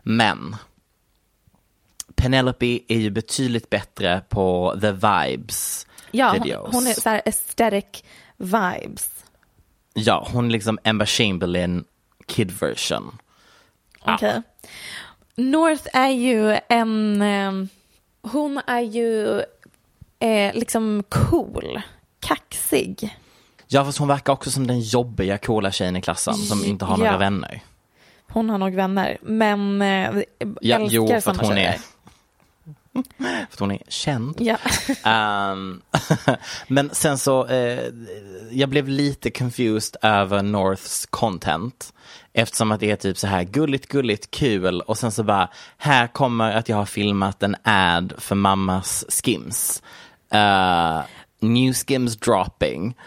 Men 0.03 0.56
Penelope 2.21 2.79
är 2.87 2.97
ju 2.97 3.09
betydligt 3.09 3.69
bättre 3.69 4.21
på 4.29 4.75
the 4.81 4.91
vibes 4.91 5.87
Ja, 6.11 6.29
hon, 6.31 6.41
videos. 6.43 6.69
hon 6.73 6.87
är 6.87 6.93
så 6.93 7.09
här 7.09 7.21
aesthetic 7.25 8.03
vibes. 8.37 9.09
Ja, 9.93 10.27
hon 10.33 10.45
är 10.45 10.49
liksom 10.51 10.79
Emma 10.83 11.05
Chamberlain 11.05 11.83
kid 12.25 12.51
version. 12.59 13.17
Okej. 14.05 14.41
North 15.35 15.87
är 15.93 16.09
ju 16.09 16.57
en... 16.69 17.21
Eh, 17.21 17.51
hon 18.31 18.61
är 18.67 18.79
ju 18.81 19.39
eh, 20.19 20.53
liksom 20.53 21.03
cool, 21.09 21.81
kaxig. 22.19 23.17
Ja, 23.67 23.85
fast 23.85 23.97
hon 23.97 24.07
verkar 24.07 24.33
också 24.33 24.51
som 24.51 24.67
den 24.67 24.79
jobbiga 24.79 25.37
coola 25.37 25.71
tjejen 25.71 25.95
i 25.95 26.01
klassen 26.01 26.33
som 26.33 26.65
inte 26.65 26.85
har 26.85 26.97
några 26.97 27.11
Ja. 27.11 27.17
vänner. 27.17 27.61
Hon 28.27 28.49
har 28.49 28.57
nog 28.57 28.73
vänner, 28.75 29.17
men 29.21 29.81
eh, 29.81 30.21
Ja, 30.61 30.75
älskar 30.79 30.95
jo, 30.95 31.07
för 31.21 31.31
att 31.31 31.37
hon 31.37 31.55
tjejer. 31.55 31.69
är, 31.73 31.79
för 33.17 33.53
att 33.53 33.60
hon 33.60 33.71
är 33.71 33.81
känd. 33.88 34.36
Ja. 34.39 34.57
Ehm, 35.03 35.81
men 36.67 36.89
sen 36.93 37.17
så, 37.17 37.48
eh, 37.48 37.89
jag 38.51 38.69
blev 38.69 38.88
lite 38.88 39.29
confused 39.29 39.95
över 40.01 40.41
Norths 40.43 41.05
content. 41.10 41.93
Eftersom 42.33 42.71
att 42.71 42.79
det 42.79 42.91
är 42.91 42.95
typ 42.95 43.17
så 43.17 43.27
här 43.27 43.43
gulligt, 43.43 43.88
gulligt, 43.88 44.31
kul 44.31 44.81
och 44.81 44.98
sen 44.98 45.12
så 45.12 45.24
bara, 45.24 45.50
här 45.77 46.07
kommer 46.07 46.51
att 46.51 46.69
jag 46.69 46.77
har 46.77 46.86
filmat 46.86 47.43
en 47.43 47.55
ad 47.63 48.13
för 48.17 48.36
mammas 48.36 49.05
Skims. 49.10 49.83
Eh, 50.31 51.01
new 51.39 51.74
Skims 51.74 52.17
dropping. 52.17 52.98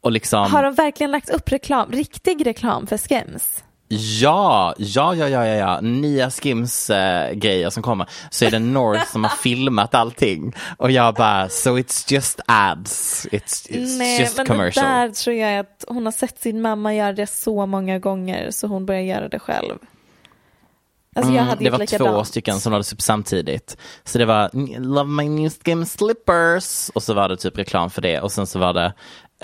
Och 0.00 0.12
liksom, 0.12 0.52
Har 0.52 0.62
de 0.62 0.74
verkligen 0.74 1.10
lagt 1.10 1.30
upp 1.30 1.52
reklam, 1.52 1.92
riktig 1.92 2.46
reklam 2.46 2.86
för 2.86 2.98
Skims? 2.98 3.64
Ja, 3.88 4.74
ja, 4.78 5.14
ja, 5.14 5.28
ja, 5.28 5.46
ja, 5.46 5.80
nya 5.80 6.30
Skims 6.30 6.90
eh, 6.90 7.32
grejer 7.32 7.70
som 7.70 7.82
kommer. 7.82 8.06
Så 8.30 8.44
är 8.44 8.50
det 8.50 8.58
North 8.58 9.06
som 9.12 9.24
har 9.24 9.30
filmat 9.30 9.94
allting. 9.94 10.52
Och 10.76 10.90
jag 10.90 11.14
bara, 11.14 11.48
so 11.48 11.78
it's 11.78 12.12
just 12.12 12.40
ads. 12.46 13.26
It's, 13.30 13.68
it's 13.70 13.98
Nej, 13.98 14.20
just 14.20 14.36
men 14.36 14.46
commercial. 14.46 14.84
det 14.86 14.90
där 14.92 15.08
tror 15.10 15.36
jag 15.36 15.58
att 15.58 15.84
hon 15.88 16.04
har 16.04 16.12
sett 16.12 16.38
sin 16.40 16.60
mamma 16.62 16.94
göra 16.94 17.12
det 17.12 17.26
så 17.26 17.66
många 17.66 17.98
gånger 17.98 18.50
så 18.50 18.66
hon 18.66 18.86
börjar 18.86 19.02
göra 19.02 19.28
det 19.28 19.38
själv. 19.38 19.78
Alltså 21.16 21.32
jag 21.32 21.36
Mm, 21.42 21.48
hade 21.48 21.58
det 21.58 21.64
gjort 21.64 21.72
var 21.72 21.78
likadant. 21.78 22.10
två 22.10 22.24
stycken 22.24 22.60
som 22.60 22.72
lades 22.72 22.92
upp 22.92 23.02
samtidigt. 23.02 23.76
Så 24.04 24.18
det 24.18 24.24
var 24.24 24.50
Love 24.80 25.10
my 25.10 25.28
new 25.28 25.50
skim 25.50 25.86
slippers 25.86 26.90
och 26.94 27.02
så 27.02 27.14
var 27.14 27.28
det 27.28 27.36
typ 27.36 27.58
reklam 27.58 27.90
för 27.90 28.02
det 28.02 28.20
och 28.20 28.32
sen 28.32 28.46
så 28.46 28.58
var 28.58 28.72
det 28.74 28.92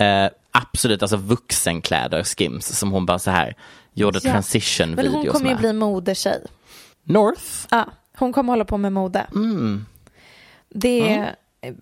eh, 0.05 0.29
absolut 0.63 1.01
alltså 1.01 1.17
vuxenkläder 1.17 2.23
skims 2.23 2.65
som 2.79 2.91
hon 2.91 3.05
bara 3.05 3.19
så 3.19 3.31
här 3.31 3.55
gjorde 3.93 4.19
Ja. 4.23 4.31
transition 4.31 4.91
Men 4.91 5.07
hon 5.07 5.19
videos 5.21 5.33
kommer 5.37 5.49
ju 5.49 5.53
med. 5.55 5.61
bli 5.61 5.73
modetjej. 5.73 6.43
North? 7.03 7.43
Ja, 7.71 7.85
hon 8.17 8.33
kommer 8.33 8.53
hålla 8.53 8.65
på 8.65 8.77
med 8.77 8.93
mode. 8.93 9.25
Mm. 9.35 9.85
Det 10.69 11.29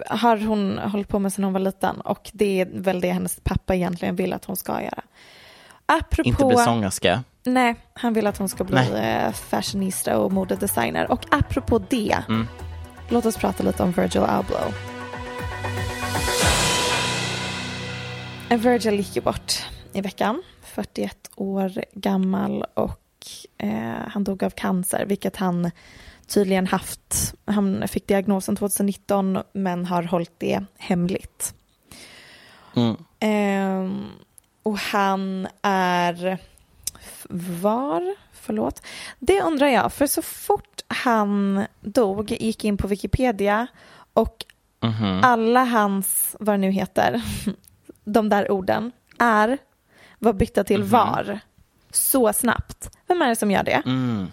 har 0.09 0.37
hon 0.37 0.77
hållit 0.77 1.07
på 1.07 1.19
med 1.19 1.33
sedan 1.33 1.43
hon 1.43 1.53
var 1.53 1.59
liten 1.59 2.01
och 2.01 2.29
det 2.33 2.61
är 2.61 2.65
väl 2.73 3.01
det 3.01 3.11
hennes 3.11 3.39
pappa 3.43 3.75
egentligen 3.75 4.15
vill 4.15 4.33
att 4.33 4.45
hon 4.45 4.55
ska 4.55 4.81
göra. 4.81 5.01
Apropå... 5.85 6.29
Inte 6.29 6.45
bli 6.45 6.57
sångerska. 6.57 7.23
Nej, 7.45 7.75
han 7.93 8.13
vill 8.13 8.27
att 8.27 8.37
hon 8.37 8.49
ska 8.49 8.63
bli 8.63 8.75
Nej. 8.75 9.15
eh, 9.25 9.31
fashionista 9.31 10.17
och 10.19 10.31
modedesigner. 10.31 11.11
Och 11.11 11.25
apropå 11.31 11.79
det, 11.89 12.17
Mm. 12.29 12.47
låt 13.09 13.25
oss 13.25 13.37
prata 13.37 13.63
lite 13.63 13.83
om 13.83 13.91
Virgil 13.91 14.23
Abloh. 14.23 14.73
Eh, 18.53 18.59
Virgil 18.59 18.95
gick 18.95 19.15
ju 19.15 19.21
bort 19.21 19.65
i 19.93 20.01
veckan, 20.01 20.43
41 20.63 21.31
år 21.35 21.83
gammal 21.93 22.65
och 22.73 22.99
eh, 23.57 24.07
han 24.07 24.23
dog 24.23 24.43
av 24.43 24.49
cancer, 24.49 25.05
vilket 25.05 25.35
han 25.35 25.71
tydligen 26.27 26.67
haft. 26.67 27.33
Han 27.45 27.87
fick 27.87 28.07
diagnosen 28.07 28.55
2019 28.55 29.39
men 29.53 29.85
har 29.85 30.03
hållit 30.03 30.39
det 30.39 30.65
hemligt. 30.77 31.53
Mm. 32.75 32.95
Eh, 33.19 34.07
och 34.63 34.77
han 34.77 35.47
är 35.61 36.37
var, 37.61 38.15
förlåt, 38.33 38.81
det 39.19 39.41
undrar 39.41 39.67
jag, 39.67 39.93
för 39.93 40.07
så 40.07 40.21
fort 40.21 40.81
han 40.87 41.65
dog 41.81 42.31
gick 42.31 42.63
in 42.63 42.77
på 42.77 42.87
Wikipedia 42.87 43.67
och 44.13 44.45
Mhm. 44.83 45.19
alla 45.23 45.63
hans, 45.63 46.35
vad 46.39 46.53
det 46.53 46.57
nu 46.57 46.71
heter, 46.71 47.21
de 48.03 48.29
där 48.29 48.51
orden, 48.51 48.91
är 49.19 49.57
var 50.19 50.33
bytta 50.33 50.63
till 50.63 50.83
var. 50.83 51.39
Så 51.91 52.33
snabbt. 52.33 52.97
Vem 53.07 53.21
är 53.21 53.29
det 53.29 53.35
som 53.35 53.51
gör 53.51 53.63
det? 53.63 53.81
Mm. 53.85 54.27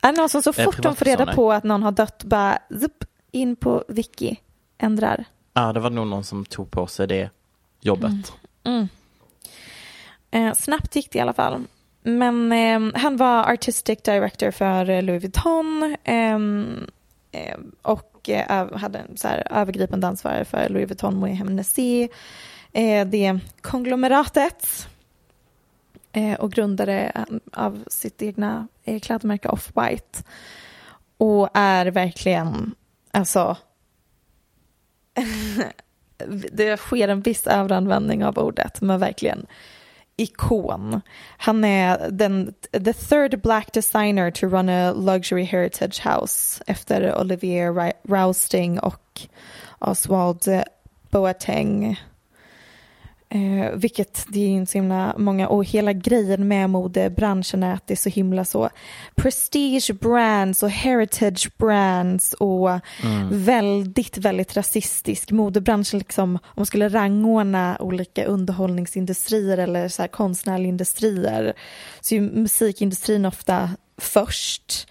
Är 0.00 0.12
det 0.12 0.18
någon 0.18 0.28
som 0.28 0.42
så 0.42 0.52
fort 0.52 0.82
de 0.82 0.96
får 0.96 1.04
reda 1.04 1.34
på 1.34 1.52
att 1.52 1.64
någon 1.64 1.82
har 1.82 1.92
dött 1.92 2.24
bara 2.24 2.58
zup, 2.80 3.04
in 3.30 3.56
på 3.56 3.84
wiki, 3.88 4.40
ändrar? 4.78 5.24
Ja, 5.52 5.72
det 5.72 5.80
var 5.80 5.90
nog 5.90 6.06
någon 6.06 6.24
som 6.24 6.44
tog 6.44 6.70
på 6.70 6.86
sig 6.86 7.06
det 7.06 7.30
jobbet. 7.80 8.32
Eh, 10.30 10.52
snabbt 10.52 10.96
gick 10.96 11.12
det 11.12 11.18
i 11.18 11.20
alla 11.20 11.32
fall. 11.32 11.64
Men 12.02 12.52
eh, 12.52 13.00
han 13.00 13.16
var 13.16 13.52
artistic 13.52 14.02
director 14.02 14.50
för 14.50 14.90
eh, 14.90 15.02
Louis 15.02 15.22
Vuitton 15.22 15.96
ehm, 16.04 16.90
eh, 17.32 17.56
och 17.82 18.30
eh, 18.30 18.76
hade 18.76 18.98
en 18.98 19.16
så 19.16 19.28
här 19.28 19.46
övergripande 19.50 20.06
ansvar 20.06 20.44
för 20.44 20.68
Louis 20.68 20.88
Vuitton 20.88 21.24
Moët 21.24 21.34
Hennessy, 21.34 22.08
Eh, 22.76 23.06
det 23.06 23.38
konglomeratet 23.60 24.88
eh, 26.12 26.34
och 26.34 26.52
grundare 26.52 27.24
av 27.52 27.84
sitt 27.86 28.22
egna 28.22 28.68
eh, 28.84 29.00
klädmärke 29.00 29.48
Off-White 29.48 30.24
och 31.16 31.48
är 31.54 31.86
verkligen, 31.86 32.74
alltså 33.10 33.56
det 36.52 36.76
sker 36.76 37.08
en 37.08 37.20
viss 37.20 37.46
överanvändning 37.46 38.24
av 38.24 38.38
ordet, 38.38 38.80
men 38.80 39.00
verkligen 39.00 39.46
ikon. 40.16 41.00
Han 41.38 41.64
är 41.64 42.10
den 42.10 42.54
the 42.72 42.92
third 42.92 43.40
black 43.42 43.72
designer 43.72 44.30
to 44.30 44.46
run 44.46 44.68
a 44.68 44.92
luxury 44.92 45.44
heritage 45.44 46.06
house 46.06 46.64
efter 46.66 47.20
Olivier 47.20 47.92
Rousting 48.08 48.80
och 48.80 49.20
Oswald 49.78 50.62
Boateng. 51.10 51.96
Eh, 53.28 53.70
vilket 53.74 54.26
det 54.28 54.40
är 54.40 54.48
inte 54.48 54.72
så 54.72 54.78
himla 54.78 55.14
många 55.18 55.48
och 55.48 55.64
hela 55.64 55.92
grejen 55.92 56.48
med 56.48 56.70
modebranschen 56.70 57.62
är 57.62 57.74
att 57.74 57.86
det 57.86 57.94
är 57.94 57.96
så 57.96 58.08
himla 58.08 58.44
så 58.44 58.70
prestige 59.14 59.90
brands 60.00 60.62
och 60.62 60.70
heritage 60.70 61.50
brands 61.58 62.32
och 62.32 62.70
väldigt, 63.30 64.18
väldigt 64.18 64.56
rasistisk. 64.56 65.30
Modebranschen 65.30 65.98
liksom, 65.98 66.34
om 66.34 66.40
man 66.56 66.66
skulle 66.66 66.88
rangordna 66.88 67.76
olika 67.80 68.24
underhållningsindustrier 68.24 69.58
eller 69.58 69.88
så 69.88 70.02
här 70.02 70.08
konstnärliga 70.08 70.68
industrier 70.68 71.52
så 72.00 72.14
är 72.14 72.20
musikindustrin 72.20 73.26
ofta 73.26 73.70
först. 73.98 74.88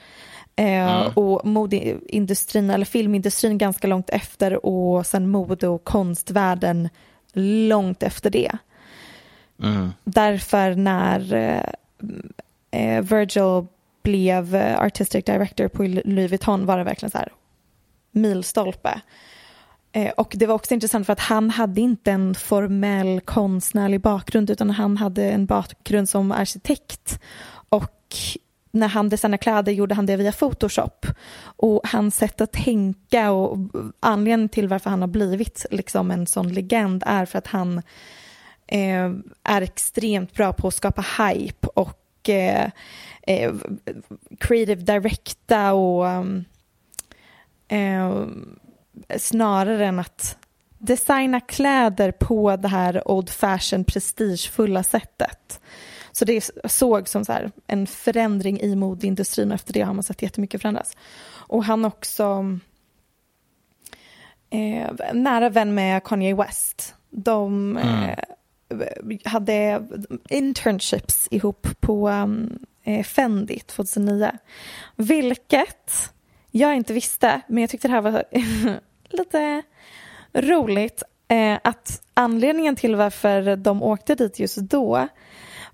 Eh, 0.55 1.17
Och 1.17 1.45
modeindustrin 1.45 2.69
eller 2.69 2.85
filmindustrin 2.85 3.57
ganska 3.57 3.87
långt 3.87 4.09
efter 4.09 4.65
och 4.65 5.05
sen 5.05 5.29
mode 5.29 5.67
och 5.67 5.83
konstvärlden 5.83 6.89
långt 7.39 8.03
efter 8.03 8.29
det. 8.29 8.51
Mm. 9.63 9.93
Därför 10.03 10.75
när 10.75 11.33
eh, 11.33 11.71
eh, 12.71 13.01
Virgil 13.01 13.65
blev 14.03 14.55
eh, 14.55 14.81
artistic 14.81 15.25
director 15.25 15.67
på 15.67 15.83
Louis 15.83 16.31
Vuitton 16.31 16.65
var 16.65 16.77
det 16.77 16.83
verkligen 16.83 17.11
så 17.11 17.17
här 17.17 17.29
milstolpe. 18.11 19.01
Eh, 19.91 20.11
och 20.11 20.33
det 20.37 20.45
var 20.45 20.55
också 20.55 20.73
intressant 20.73 21.05
för 21.05 21.13
att 21.13 21.19
han 21.19 21.49
hade 21.49 21.81
inte 21.81 22.11
en 22.11 22.35
formell 22.35 23.21
konstnärlig 23.21 24.01
bakgrund 24.01 24.49
utan 24.49 24.69
han 24.69 24.97
hade 24.97 25.29
en 25.29 25.45
bakgrund 25.45 26.09
som 26.09 26.31
arkitekt. 26.31 27.19
Och 27.69 28.15
när 28.75 28.87
han 28.87 29.09
designade 29.09 29.37
kläder 29.37 29.71
gjorde 29.71 29.95
han 29.95 30.05
det 30.05 30.15
via 30.15 30.31
Photoshop. 30.31 31.05
Och 31.43 31.81
hans 31.87 32.15
sätt 32.15 32.41
att 32.41 32.53
tänka 32.53 33.31
och 33.31 33.57
anledningen 33.99 34.49
till 34.49 34.67
varför 34.67 34.89
han 34.89 35.01
har 35.01 35.07
blivit 35.07 35.65
liksom 35.71 36.11
en 36.11 36.27
sån 36.27 36.53
legend 36.53 37.03
är 37.05 37.25
för 37.25 37.37
att 37.37 37.47
han 37.47 37.81
eh, 38.67 39.11
är 39.43 39.61
extremt 39.61 40.33
bra 40.33 40.53
på 40.53 40.67
att 40.67 40.73
skapa 40.73 41.05
hype 41.19 41.67
och 41.67 42.29
eh, 42.29 42.69
eh, 43.21 43.53
creative 44.39 44.81
directa 44.81 45.73
och 45.73 46.07
eh, 46.07 46.23
eh 47.67 48.25
snarare 49.17 49.85
än 49.85 49.99
att 49.99 50.37
designa 50.77 51.39
kläder 51.39 52.11
på 52.11 52.55
det 52.55 52.67
här 52.67 53.11
old 53.11 53.29
fashion 53.29 53.83
prestigefulla 53.83 54.83
sättet. 54.83 55.59
Så 56.15 56.25
det 56.25 56.49
såg 56.65 57.09
som 57.09 57.25
så 57.25 57.31
här 57.31 57.51
en 57.67 57.87
förändring 57.87 58.59
i 58.59 58.75
modeindustrin 58.75 59.51
och 59.51 59.55
efter 59.55 59.73
det 59.73 59.81
har 59.81 59.93
man 59.93 60.03
sett 60.03 60.21
jättemycket 60.21 60.61
förändras. 60.61 60.97
Och 61.27 61.63
han 61.63 61.85
också 61.85 62.57
eh, 64.49 65.13
nära 65.13 65.49
vän 65.49 65.75
med 65.75 66.03
Kanye 66.03 66.35
West. 66.35 66.95
De 67.09 67.77
eh, 67.77 68.17
hade 69.23 69.87
internships 70.29 71.27
ihop 71.31 71.67
på 71.79 72.09
eh, 72.83 73.03
Fendi 73.03 73.59
2009. 73.59 74.31
Vilket 74.95 76.13
jag 76.51 76.75
inte 76.75 76.93
visste, 76.93 77.41
men 77.47 77.61
jag 77.61 77.69
tyckte 77.69 77.87
det 77.87 77.93
här 77.93 78.01
var 78.01 78.23
lite 79.09 79.61
roligt. 80.33 81.03
Eh, 81.27 81.57
att 81.63 82.01
anledningen 82.13 82.75
till 82.75 82.95
varför 82.95 83.55
de 83.55 83.83
åkte 83.83 84.15
dit 84.15 84.39
just 84.39 84.57
då 84.57 85.07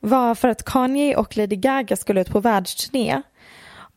var 0.01 0.35
för 0.35 0.47
att 0.47 0.65
Kanye 0.65 1.15
och 1.15 1.37
Lady 1.37 1.55
Gaga 1.55 1.95
skulle 1.95 2.21
ut 2.21 2.29
på 2.31 2.39
världsturné. 2.39 3.21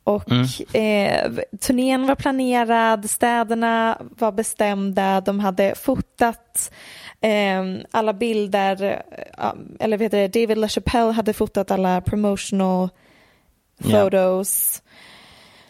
Och 0.05 0.77
eh, 0.77 1.33
turnén 1.61 2.07
var 2.07 2.15
planerad, 2.15 3.11
städerna 3.11 3.99
var 4.01 4.33
bestämda, 4.33 5.21
de 5.21 5.41
hade 5.41 5.75
fotat 5.75 6.73
eh, 7.21 7.63
alla 7.91 8.13
bilder, 8.13 9.03
eh, 9.39 9.53
eller 9.81 9.97
vad 9.97 10.03
heter 10.03 10.19
det, 10.19 10.41
David 10.41 10.59
LaChapelle 10.59 11.13
hade 11.13 11.33
fotat 11.33 11.71
alla 11.71 12.01
promotional 12.01 12.89
photos. 13.83 14.83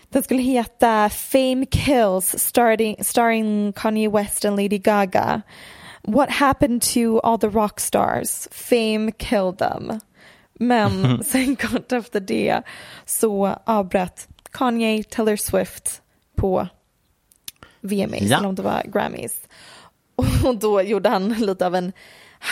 Den 0.09 0.23
skulle 0.23 0.43
heta 0.43 1.09
Fame 1.09 1.67
Kills 1.67 2.39
starting, 2.39 2.97
starring 3.01 3.73
Kanye 3.73 4.09
West 4.09 4.45
and 4.45 4.57
Lady 4.57 4.79
Gaga. 4.79 5.43
What 6.03 6.31
happened 6.31 6.83
to 6.83 7.19
all 7.19 7.39
the 7.39 7.49
rock 7.49 7.81
stars? 7.81 8.49
Fame 8.51 9.13
killed 9.13 9.59
them. 9.59 10.01
Men 10.55 11.25
sen 11.25 11.57
kort 11.57 11.93
efter 11.93 12.21
det 12.21 12.63
så 13.05 13.57
avbröt 13.65 14.29
Kanye 14.51 15.05
Taylor 15.05 15.37
Swift 15.37 16.03
på 16.37 16.69
VMAs, 17.81 18.21
Ja. 18.23 18.39
eller 18.39 18.49
om 18.49 18.55
det 18.55 18.63
var 18.63 18.83
Grammys. 18.93 19.41
Och 20.45 20.57
då 20.59 20.83
gjorde 20.83 21.09
han 21.09 21.29
lite 21.29 21.67
av 21.67 21.75
en 21.75 21.93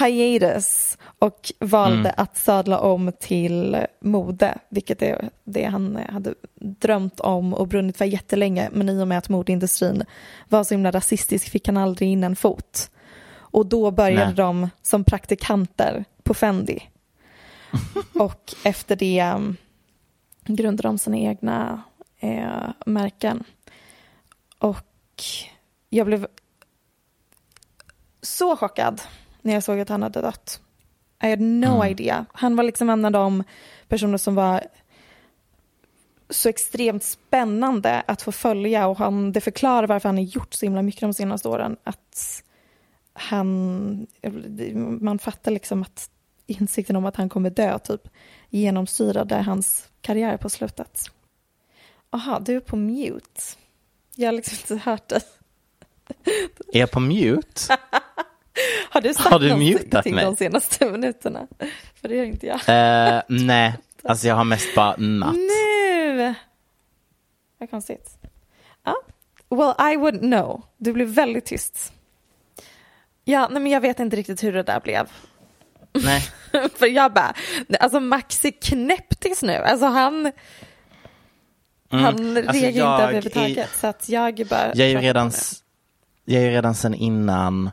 hiatus 0.00 0.98
och 1.18 1.52
valde 1.58 2.10
att 2.10 2.36
sadla 2.36 2.78
om 2.80 3.12
till 3.20 3.86
mode, 4.00 4.58
vilket 4.68 5.02
är 5.02 5.30
det 5.44 5.64
han 5.64 5.98
hade 6.08 6.34
drömt 6.54 7.20
om 7.20 7.54
och 7.54 7.68
brunnit 7.68 7.96
för 7.96 8.04
jättelänge. 8.04 8.68
Men 8.72 8.88
i 8.88 9.02
och 9.02 9.08
med 9.08 9.18
att 9.18 9.28
modeindustrin 9.28 10.04
var 10.48 10.64
så 10.64 10.74
himla 10.74 10.90
rasistisk 10.90 11.50
fick 11.50 11.68
han 11.68 11.76
aldrig 11.76 12.08
in 12.08 12.24
en 12.24 12.36
fot. 12.36 12.90
Och 13.34 13.66
då 13.66 13.90
började 13.90 14.26
Nej. 14.26 14.34
de 14.34 14.70
som 14.82 15.04
praktikanter 15.04 16.04
på 16.22 16.34
Fendi. 16.34 16.82
och 18.14 18.54
efter 18.64 18.96
det 18.96 19.32
um, 19.35 19.56
grundade 20.44 20.88
de 20.88 20.98
sina 20.98 21.16
egna 21.16 21.82
eh, 22.18 22.70
märken. 22.87 23.44
Och 24.58 25.22
jag 25.90 26.06
blev 26.06 26.26
så 28.22 28.56
chockad 28.56 29.02
när 29.42 29.54
jag 29.54 29.62
såg 29.62 29.80
att 29.80 29.88
han 29.88 30.02
hade 30.02 30.20
dött. 30.20 30.61
I 31.22 31.30
had 31.30 31.40
no 31.40 31.85
idea. 31.85 32.26
Han 32.32 32.56
var 32.56 32.64
liksom 32.64 32.90
en 32.90 33.04
av 33.04 33.12
de 33.12 33.44
personer 33.88 34.18
som 34.18 34.35
var 34.35 34.62
så 36.30 36.48
extremt 36.48 37.02
spännande 37.02 38.02
att 38.06 38.22
få 38.22 38.32
följa 38.32 38.87
och 38.87 38.98
han, 38.98 39.32
det 39.32 39.40
förklarar 39.40 39.87
varför 39.87 40.08
han 40.08 40.16
har 40.16 40.24
gjort 40.24 40.54
så 40.54 40.66
himla 40.66 40.82
mycket 40.82 41.00
de 41.00 41.14
senaste 41.14 41.48
åren. 41.48 41.76
Att 41.85 42.42
han, 43.12 44.06
man 45.00 45.18
fattar 45.18 45.50
liksom 45.50 45.82
att 45.82 46.11
insikten 46.46 46.96
om 46.96 47.05
att 47.07 47.16
han 47.16 47.28
kommer 47.28 47.50
dö 47.50 47.78
typ 47.78 48.09
genomsyrade 48.50 49.35
hans 49.37 49.88
karriär 50.00 50.37
på 50.37 50.48
slutet. 50.48 51.11
Jaha, 52.11 52.40
du 52.40 52.57
är 52.57 52.61
på 52.61 52.76
mute. 52.76 53.40
Jag 54.16 54.28
har 54.28 54.33
liksom 54.33 54.74
inte 54.74 54.90
hört 54.90 55.09
det. 55.09 55.20
Är 56.72 56.81
jag 56.81 56.90
på 56.90 57.00
mute? 57.00 57.61
Har 58.90 59.00
du 59.00 59.14
sagt 59.14 59.28
Har 59.31 59.38
du 59.38 59.57
mutat 59.57 60.05
mig? 60.05 60.24
de 60.24 60.37
senaste 60.37 60.90
minuterna? 60.90 61.46
För 61.94 62.09
det 62.09 62.16
gör 62.16 62.24
inte 62.24 62.46
jag. 62.46 62.57
Eh, 63.16 63.22
nej, 63.28 63.74
Alltså 64.05 64.28
jag 64.28 64.35
har 64.35 64.44
mest 64.44 64.74
bara 64.74 64.96
natt. 64.96 65.35
Nu! 65.35 66.35
Vad 67.59 67.70
konstigt. 67.70 68.18
Ja. 68.85 68.94
Well, 69.48 69.92
I 69.92 69.96
would 69.96 70.20
know. 70.20 70.62
Du 70.76 70.92
blev 70.92 71.09
väldigt 71.09 71.44
tyst. 71.44 71.92
Ja, 73.24 73.48
nej, 73.50 73.62
men 73.62 73.72
jag 73.72 73.81
vet 73.81 74.00
inte 74.00 74.16
riktigt 74.16 74.42
hur 74.44 74.52
det 74.52 74.62
där 74.62 74.81
blev. 74.81 75.11
Nej. 75.94 76.22
För 76.78 76.87
jag 76.87 77.12
bara, 77.12 77.35
alltså 77.81 78.00
Max 78.00 78.44
är 78.44 78.50
knäpptis 78.62 79.42
nu. 79.42 79.57
Alltså 79.57 79.87
han, 79.87 80.33
han 81.90 82.02
Alltså, 82.37 82.52
reagerar 82.52 82.66
inte 82.94 83.02
överhuvudtaget. 83.05 83.59
är- 83.59 83.78
Så 83.81 83.87
att 83.87 84.09
jag 84.09 84.46
bara... 84.50 84.66
Jag 84.74 84.87
är 84.87 84.90
ju 84.90 84.98
redan, 84.98 85.33
jag 86.24 86.42
är 86.42 86.50
redan 86.50 86.74
sen 86.74 86.94
innan 86.94 87.70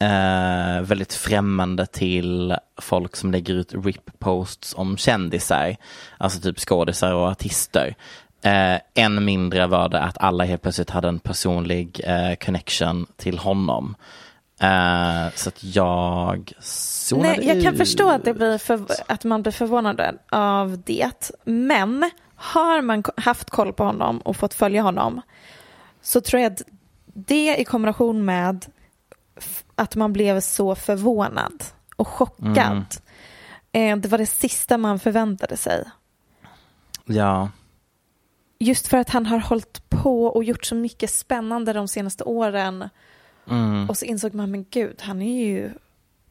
eh, 0.00 0.80
väldigt 0.82 1.14
främmande 1.14 1.86
till 1.86 2.56
folk 2.80 3.16
som 3.16 3.30
lägger 3.32 3.54
ut 3.54 3.72
rip-posts 3.74 4.74
om 4.76 4.96
kändisar. 4.96 5.76
Alltså 6.18 6.40
typ 6.40 6.58
skådisar 6.58 7.12
och 7.14 7.28
artister. 7.28 7.94
Eh, 8.42 8.76
än 9.04 9.24
mindre 9.24 9.66
var 9.66 9.88
det 9.88 10.00
att 10.00 10.18
alla 10.18 10.44
helt 10.44 10.62
plötsligt 10.62 10.90
hade 10.90 11.08
en 11.08 11.18
personlig 11.18 12.00
eh, 12.04 12.34
connection 12.34 13.06
till 13.16 13.38
honom. 13.38 13.94
Eh, 14.60 15.32
så 15.34 15.48
att 15.48 15.64
jag 15.64 16.52
zonade 16.60 17.28
Nej, 17.28 17.46
jag 17.46 17.62
kan 17.62 17.72
ut. 17.72 17.78
förstå 17.78 18.10
att, 18.10 18.24
det 18.24 18.34
blir 18.34 18.58
för, 18.58 18.86
att 19.06 19.24
man 19.24 19.42
blir 19.42 19.52
förvånad 19.52 20.18
av 20.30 20.82
det. 20.86 21.30
Men 21.44 22.10
har 22.34 22.82
man 22.82 23.04
haft 23.16 23.50
koll 23.50 23.72
på 23.72 23.84
honom 23.84 24.18
och 24.18 24.36
fått 24.36 24.54
följa 24.54 24.82
honom 24.82 25.22
så 26.02 26.20
tror 26.20 26.42
jag 26.42 26.52
att 26.52 26.62
det 27.04 27.56
i 27.56 27.64
kombination 27.64 28.24
med 28.24 28.66
att 29.74 29.96
man 29.96 30.12
blev 30.12 30.40
så 30.40 30.74
förvånad 30.74 31.64
och 31.96 32.08
chockad. 32.08 32.84
Eh, 33.72 33.96
det 33.96 34.08
var 34.08 34.18
det 34.18 34.26
sista 34.26 34.78
man 34.78 34.98
förväntade 34.98 35.56
sig. 35.56 35.84
Ja, 37.04 37.48
Just 38.60 38.88
för 38.88 38.96
att 38.96 39.10
han 39.10 39.26
har 39.26 39.38
hållit 39.38 39.90
på 39.90 40.26
och 40.26 40.44
gjort 40.44 40.64
så 40.64 40.74
mycket 40.74 41.10
spännande 41.10 41.72
de 41.72 41.88
senaste 41.88 42.24
åren. 42.24 42.88
Mm, 43.50 43.88
Och 43.88 43.98
så 43.98 44.04
insåg 44.04 44.34
man, 44.34 44.50
men 44.50 44.64
gud, 44.70 45.00
han 45.02 45.22
är 45.22 45.44
ju 45.46 45.70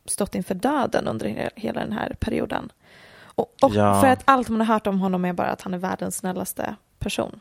stått 0.06 0.36
inför 0.36 0.56
döden 0.56 1.08
under 1.08 1.26
he- 1.28 1.50
hela 1.56 1.80
den 1.80 1.92
här 1.92 2.16
perioden. 2.20 2.72
Och, 3.20 3.56
och 3.62 3.72
Ja. 3.76 4.02
för 4.02 4.08
att 4.08 4.22
allt 4.26 4.50
man 4.50 4.60
har 4.62 4.74
hört 4.74 4.88
om 4.88 5.00
honom 5.00 5.26
är 5.26 5.34
bara 5.34 5.48
att 5.50 5.62
han 5.62 5.74
är 5.74 5.78
världens 5.78 6.16
snällaste 6.18 6.76
person. 7.00 7.40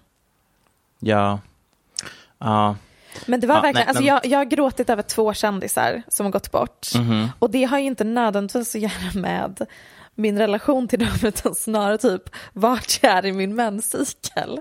ja, 0.98 1.40
ja. 2.38 2.76
Men 3.26 3.40
det 3.40 3.46
var 3.46 3.54
Ja, 3.54 3.60
verkligen, 3.60 3.84
nej, 3.86 3.88
alltså 3.88 4.02
men- 4.02 4.08
jag, 4.08 4.26
jag 4.26 4.38
har 4.38 4.44
gråtit 4.44 4.90
över 4.90 5.02
två 5.02 5.34
kändisar 5.34 6.02
som 6.08 6.26
har 6.26 6.30
gått 6.30 6.50
bort. 6.52 6.86
Mhm. 6.94 7.28
Och 7.38 7.50
det 7.50 7.64
har 7.64 7.78
ju 7.78 7.84
inte 7.86 8.04
nödvändigtvis 8.04 8.74
att 8.74 8.80
göra 8.80 9.10
med 9.20 9.66
min 10.18 10.38
relation 10.38 10.88
till 10.88 10.98
dem 10.98 11.08
utan 11.22 11.54
snarare 11.54 11.98
typ 11.98 12.22
vart 12.52 12.98
jag 13.02 13.12
är 13.12 13.26
i 13.26 13.32
min 13.32 13.54
menscykel. 13.54 14.60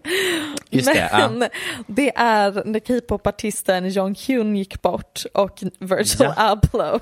Just 0.70 0.94
det, 0.94 1.10
ja. 1.12 1.30
Men 1.30 1.50
det 1.88 2.12
är 2.18 2.64
när 2.66 2.80
K-pop-artisten 2.80 3.90
Jong 3.90 4.16
Hyun 4.28 4.56
gick 4.56 4.82
bort 4.82 5.24
och 5.34 5.64
Virgil 5.80 6.16
Ja. 6.20 6.34
Abloh 6.38 6.98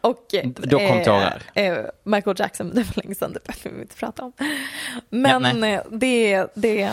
och 0.00 0.26
Då 0.56 0.78
kom 0.78 1.04
tårar. 1.04 1.42
eh, 1.54 1.76
Michael 2.04 2.36
Jackson, 2.38 2.68
det 2.74 2.82
var 2.82 3.02
länge 3.02 3.14
sedan, 3.14 3.32
det 3.32 3.46
behöver 3.46 3.76
vi 3.76 3.82
inte 3.82 3.96
prata 3.96 4.22
om. 4.22 4.32
Men 5.10 5.62
Ja, 5.62 5.66
eh, 5.68 5.80
det, 5.90 6.32
är- 6.32 6.48
det 6.54 6.82
är 6.82 6.92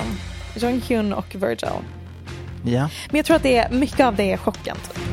Jong 0.55 0.81
Hyun 0.87 1.13
och 1.13 1.35
Virgil. 1.35 1.69
ja. 2.65 2.89
Men 3.09 3.17
jag 3.17 3.25
tror 3.25 3.35
att 3.35 3.43
det 3.43 3.57
är, 3.57 3.69
mycket 3.71 3.99
av 4.05 4.15
det 4.15 4.31
är 4.31 4.37
chocken. 4.37 4.75
Typ. 4.75 5.03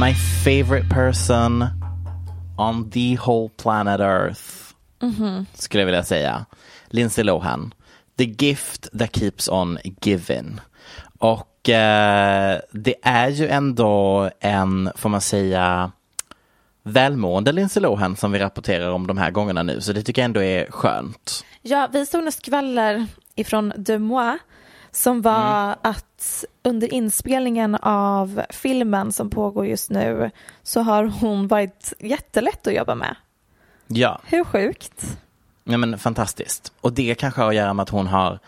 My 0.00 0.14
favorite 0.44 0.88
person 0.94 1.64
on 2.58 2.90
the 2.90 3.16
whole 3.16 3.48
planet 3.62 4.00
Earth. 4.00 4.42
Skulle 5.54 5.80
jag 5.80 5.86
vilja 5.86 6.04
säga. 6.04 6.46
Lindsay 6.86 7.24
Lohan. 7.24 7.74
The 8.18 8.24
gift 8.24 8.98
that 8.98 9.16
keeps 9.16 9.48
on 9.48 9.78
giving. 10.00 10.60
Och 11.18 11.68
eh, 11.68 12.60
det 12.72 12.94
är 13.02 13.28
ju 13.28 13.48
ändå 13.48 14.30
en, 14.40 14.90
får 14.96 15.08
man 15.08 15.20
säga, 15.20 15.92
välmående 16.82 17.52
Lindsay 17.52 17.80
Lohan 17.82 18.16
som 18.16 18.32
vi 18.32 18.38
rapporterar 18.38 18.90
om 18.90 19.06
de 19.06 19.18
här 19.18 19.30
gångerna 19.30 19.62
nu. 19.62 19.80
Så 19.80 19.92
det 19.92 20.02
tycker 20.02 20.22
jag 20.22 20.24
ändå 20.24 20.42
är 20.42 20.70
skönt. 20.70 21.44
Ja, 21.62 21.88
vi 21.92 22.06
såg 22.06 22.18
några 22.20 22.32
skvaller 22.32 23.06
ifrån 23.34 23.72
Demois 23.76 24.40
som 24.96 25.22
var 25.22 25.62
Mm. 25.64 25.78
att 25.82 26.44
under 26.62 26.92
inspelningen 26.94 27.74
av 27.82 28.42
filmen 28.50 29.12
som 29.12 29.30
pågår 29.30 29.66
just 29.66 29.90
nu 29.90 30.30
så 30.62 30.80
har 30.80 31.04
hon 31.04 31.48
varit 31.48 31.92
jättelätt 32.00 32.66
att 32.66 32.74
jobba 32.74 32.94
med. 32.94 33.16
Ja. 33.86 34.20
Hur 34.24 34.44
sjukt? 34.44 35.18
Ja 35.64 35.76
men 35.76 35.98
fantastiskt. 35.98 36.72
Och 36.80 36.92
det 36.92 37.14
kanske 37.14 37.40
har 37.40 37.48
att 37.48 37.54
göra 37.54 37.72
med 37.74 37.82
att 37.82 37.88
hon 37.88 38.06
har 38.06 38.38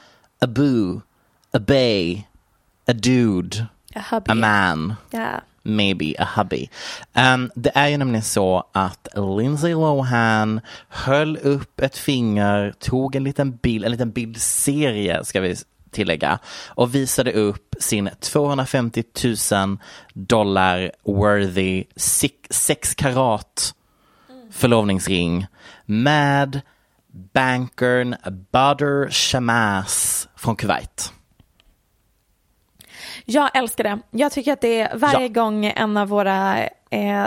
a 0.41 0.47
boo, 0.47 1.01
a 1.53 1.59
bay, 1.59 2.23
a 2.87 2.93
dude, 2.93 3.67
A 3.95 4.01
hubby. 4.11 4.31
a 4.33 4.35
man, 4.35 4.95
Ja. 5.11 5.27
maybe 5.63 6.15
a 6.19 6.29
hubby. 6.37 6.69
Um, 7.35 7.51
det 7.55 7.71
är 7.75 7.89
ju 7.89 7.97
nämligen 7.97 8.23
så 8.23 8.65
att 8.73 9.09
Lindsay 9.39 9.73
Lohan 9.75 10.61
höll 10.89 11.37
upp 11.37 11.81
ett 11.81 11.97
finger, 11.97 12.75
tog 12.79 13.17
en 13.17 13.25
liten 13.25 13.57
bild, 13.57 13.85
en 13.85 13.91
liten 13.93 14.11
bildserie 14.11 15.25
ska 15.25 15.41
vi 15.41 15.57
tillägga 15.91 16.39
och 16.69 16.95
visade 16.95 17.33
upp 17.33 17.75
sin 17.81 18.11
250 18.21 19.05
000 19.53 19.79
dollar 20.15 20.93
worthy 21.05 21.85
6 22.51 22.95
karat 22.95 23.75
förlovningsring 24.51 25.47
med 25.87 26.61
bankern 27.35 28.17
Badr 28.53 29.11
Shamaz 29.11 30.29
från 30.37 30.57
Kuwait. 30.57 31.13
Jag 33.25 33.57
älskar 33.57 33.85
det. 33.85 33.99
Jag 34.11 34.33
tycker 34.33 34.53
att 34.53 34.61
det 34.61 34.81
är 34.81 34.97
varje 34.99 35.23
Ja. 35.27 35.29
gång 35.29 35.65
en 35.67 35.97
av 35.97 36.09
våra 36.09 36.65
eh, 36.91 37.25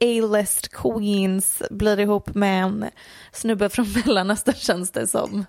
A-list 0.00 0.68
queens 0.72 1.62
blir 1.70 2.00
ihop 2.00 2.34
med 2.34 2.62
en 2.62 2.84
snubbe 3.32 3.68
från 3.68 3.86
Mellanöstern 4.06 4.54
känns 4.54 4.90
det 4.90 5.06
som 5.06 5.44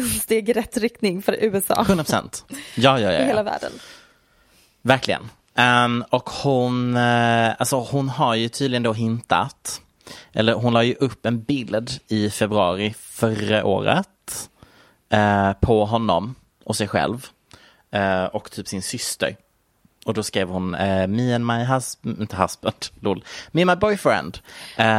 steg 0.22 0.48
i 0.48 0.52
rätt 0.52 0.76
riktning 0.76 1.22
för 1.22 1.36
USA 1.40 1.80
100 1.80 2.04
procent. 2.04 2.44
Ja, 2.74 3.00
ja, 3.00 3.12
ja. 3.12 3.20
i 3.20 3.24
hela 3.24 3.42
världen. 3.42 3.72
Verkligen. 4.82 5.28
Ehm, 5.58 6.04
och 6.10 6.30
hon, 6.30 6.96
eh, 6.96 7.50
alltså 7.58 7.76
hon 7.76 8.08
har 8.08 8.34
ju 8.34 8.48
tydligen 8.48 8.82
då 8.82 8.92
hintat, 8.92 9.80
eller 10.32 10.52
hon 10.52 10.72
la 10.72 10.82
ju 10.82 10.94
upp 10.94 11.26
en 11.26 11.42
bild 11.42 11.90
i 12.08 12.30
februari 12.30 12.94
förra 12.98 13.64
året 13.64 14.50
eh, 15.10 15.52
på 15.52 15.84
honom 15.84 16.34
och 16.64 16.76
sig 16.76 16.88
själv 16.88 17.26
eh, 17.90 18.24
och 18.24 18.50
typ 18.50 18.68
sin 18.68 18.82
syster. 18.82 19.36
Och 20.04 20.14
då 20.14 20.22
skrev 20.22 20.48
hon 20.48 20.70
me 21.08 21.34
and 21.34 21.46
my 21.46 21.64
husband, 21.64 22.20
inte 22.20 22.36
husband, 22.36 22.86
lol, 23.00 23.24
me 23.50 23.62
and 23.62 23.70
my 23.70 23.76
boyfriend. 23.76 24.38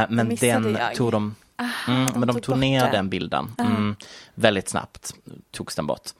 Men 0.08 0.36
den 0.40 0.76
jag. 0.80 0.94
tog 0.94 1.12
de, 1.12 1.34
mm, 1.88 2.06
de 2.06 2.18
men 2.18 2.28
de 2.28 2.32
tog 2.32 2.42
tog 2.42 2.58
ner 2.58 2.80
den. 2.80 2.92
den 2.92 3.08
bilden. 3.08 3.54
Mm, 3.58 3.96
väldigt 4.34 4.68
snabbt 4.68 5.14
togs 5.50 5.74
den 5.74 5.86
bort. 5.86 6.10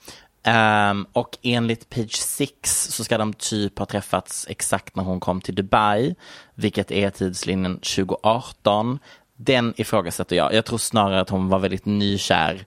Ehm, 0.42 1.06
och 1.12 1.38
enligt 1.42 1.90
Page 1.90 2.16
6 2.16 2.86
så 2.90 3.04
ska 3.04 3.18
de 3.18 3.32
typ 3.32 3.78
ha 3.78 3.86
träffats 3.86 4.46
exakt 4.50 4.96
när 4.96 5.04
hon 5.04 5.20
kom 5.20 5.40
till 5.40 5.54
Dubai, 5.54 6.14
vilket 6.54 6.90
är 6.90 7.10
tidslinjen 7.10 7.74
2018. 7.74 8.98
Den 9.36 9.74
ifrågasätter 9.76 10.36
jag. 10.36 10.54
Jag 10.54 10.64
tror 10.64 10.78
snarare 10.78 11.20
att 11.20 11.30
hon 11.30 11.48
var 11.48 11.58
väldigt 11.58 11.86
nykär 11.86 12.64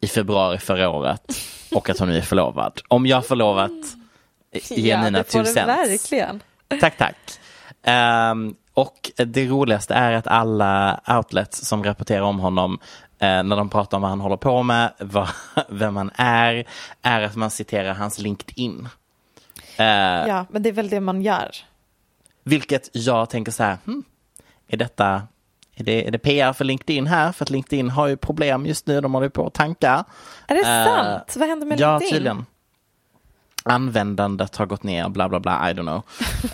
i 0.00 0.06
februari 0.06 0.58
förra 0.58 0.88
året 0.88 1.36
och 1.74 1.90
att 1.90 1.98
hon 1.98 2.08
nu 2.08 2.16
är 2.16 2.22
förlovad. 2.22 2.80
Om 2.88 3.06
jag 3.06 3.26
förlovat, 3.26 3.70
ge 4.52 4.90
ja, 4.90 5.04
mina 5.04 5.24
verkligen. 5.54 6.42
Tack, 6.80 6.96
tack. 6.96 7.16
Ehm, 7.82 8.54
och 8.80 9.10
det 9.26 9.46
roligaste 9.46 9.94
är 9.94 10.12
att 10.12 10.26
alla 10.26 11.00
outlets 11.08 11.66
som 11.66 11.84
rapporterar 11.84 12.20
om 12.22 12.38
honom 12.40 12.78
eh, 13.18 13.42
när 13.42 13.56
de 13.56 13.68
pratar 13.68 13.96
om 13.96 14.02
vad 14.02 14.10
han 14.10 14.20
håller 14.20 14.36
på 14.36 14.62
med, 14.62 14.92
vad, 14.98 15.28
vem 15.68 15.96
han 15.96 16.10
är, 16.14 16.64
är 17.02 17.20
att 17.20 17.36
man 17.36 17.50
citerar 17.50 17.94
hans 17.94 18.18
LinkedIn. 18.18 18.88
Eh, 19.76 19.84
Ja, 19.86 20.46
men 20.50 20.62
det 20.62 20.68
är 20.68 20.72
väl 20.72 20.88
det 20.88 21.00
man 21.00 21.22
gör. 21.22 21.50
Vilket 22.44 22.88
jag 22.92 23.30
tänker 23.30 23.52
så 23.52 23.62
här, 23.62 23.78
hmm, 23.86 24.04
är 24.68 24.76
detta 24.76 25.22
är 25.74 25.84
det, 25.84 26.06
är 26.06 26.10
det 26.10 26.18
PR 26.18 26.52
för 26.52 26.64
LinkedIn 26.64 27.06
här? 27.06 27.32
För 27.32 27.44
att 27.44 27.50
LinkedIn 27.50 27.90
har 27.90 28.06
ju 28.08 28.16
problem 28.16 28.66
just 28.66 28.86
nu, 28.86 29.00
de 29.00 29.14
håller 29.14 29.28
på 29.28 29.46
att 29.46 29.54
tanka. 29.54 30.04
Är 30.46 30.54
det 30.54 30.60
Eh, 30.60 30.84
sant? 30.84 31.36
Vad 31.36 31.48
händer 31.48 31.66
med 31.66 31.80
ja, 31.80 31.90
LinkedIn? 31.90 32.12
tydligen. 32.14 32.46
Användandet 33.62 34.56
har 34.56 34.66
gått 34.66 34.82
ner, 34.82 35.08
bla 35.08 35.28
bla 35.28 35.40
bla, 35.40 35.70
I 35.70 35.72
don't 35.74 35.82
know. 35.82 36.02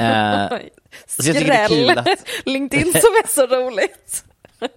Eh, 0.00 0.58
så 1.06 1.28
jag 1.28 1.36
tycker 1.36 1.50
det 1.52 1.58
är 1.58 1.64
Skräll. 1.66 1.88
kul 1.88 1.98
att- 1.98 2.26
LinkedIn 2.46 2.92
som 2.92 3.00
är 3.24 3.28
så 3.28 3.46
roligt. 3.46 4.24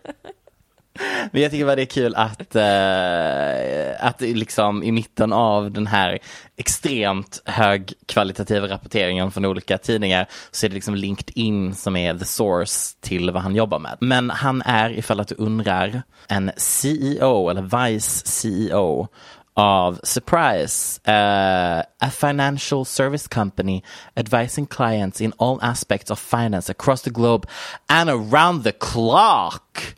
Men 1.32 1.42
jag 1.42 1.52
tycker 1.52 1.66
bara 1.66 1.76
det 1.76 1.82
är 1.82 1.86
kul 1.86 2.16
att, 2.16 2.56
eh, 2.56 4.06
att 4.08 4.22
liksom 4.22 4.84
i 4.84 4.92
mitten 4.92 5.34
av 5.34 5.72
den 5.72 5.88
här 5.88 6.20
extremt 6.58 7.42
högkvalitativa 7.46 8.68
rapporteringen 8.68 9.32
från 9.32 9.46
olika 9.46 9.78
tidningar 9.78 10.28
så 10.52 10.66
är 10.66 10.70
det 10.70 10.74
liksom 10.74 10.96
LinkedIn 10.96 11.76
som 11.76 11.96
är 11.96 12.18
the 12.18 12.26
source 12.26 12.98
till 13.02 13.32
vad 13.32 13.42
han 13.44 13.56
jobbar 13.56 13.80
med. 13.80 13.98
Men 14.00 14.30
han 14.30 14.62
är, 14.66 14.90
ifall 14.90 15.20
att 15.20 15.28
du 15.28 15.36
undrar, 15.38 16.02
en 16.28 16.52
CEO 16.58 17.50
eller 17.50 17.86
vice 17.88 18.28
CEO 18.28 19.08
av 19.54 20.00
Surprise, 20.04 21.00
uh, 21.08 21.84
a 22.00 22.12
financial 22.12 22.86
service 22.86 23.28
company 23.28 23.84
advising 24.16 24.66
clients 24.66 25.22
in 25.22 25.34
all 25.38 25.60
aspects 25.62 26.12
of 26.12 26.20
finance 26.20 26.70
across 26.70 27.02
the 27.02 27.10
globe 27.10 27.48
and 27.88 28.10
around 28.10 28.64
the 28.64 28.72
clock. 28.72 29.96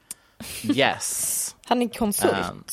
Yes. 0.63 1.55
Han 1.65 1.81
är 1.81 1.87
konsult. 1.87 2.33
Um, 2.33 2.63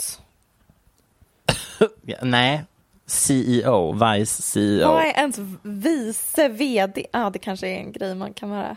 Ja, 2.02 2.16
nej, 2.22 2.64
CEO, 3.06 3.92
vice 3.92 4.42
CEO. 4.42 4.88
Vad 4.88 5.02
är 5.02 5.12
ens 5.18 5.38
vice 5.62 6.48
vd? 6.48 7.06
Ja, 7.12 7.30
det 7.30 7.38
kanske 7.38 7.68
är 7.68 7.78
en 7.78 7.92
grej 7.92 8.14
man 8.14 8.34
kan 8.34 8.50
vara. 8.50 8.76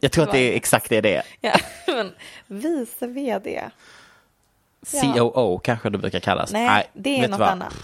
Jag 0.00 0.12
tror 0.12 0.24
att 0.24 0.32
det 0.32 0.38
är 0.52 0.56
exakt 0.56 0.88
det 0.90 1.00
det 1.00 1.16
är. 1.16 1.22
Ja, 1.40 1.52
men 1.86 2.12
vice 2.46 3.06
vd. 3.06 3.70
COO 5.00 5.58
kanske 5.58 5.90
det 5.90 5.98
brukar 5.98 6.20
kallas. 6.20 6.52
Nej, 6.52 6.90
det 6.92 7.24
är 7.24 7.28
något 7.28 7.40
vad? 7.40 7.48
annat. 7.48 7.74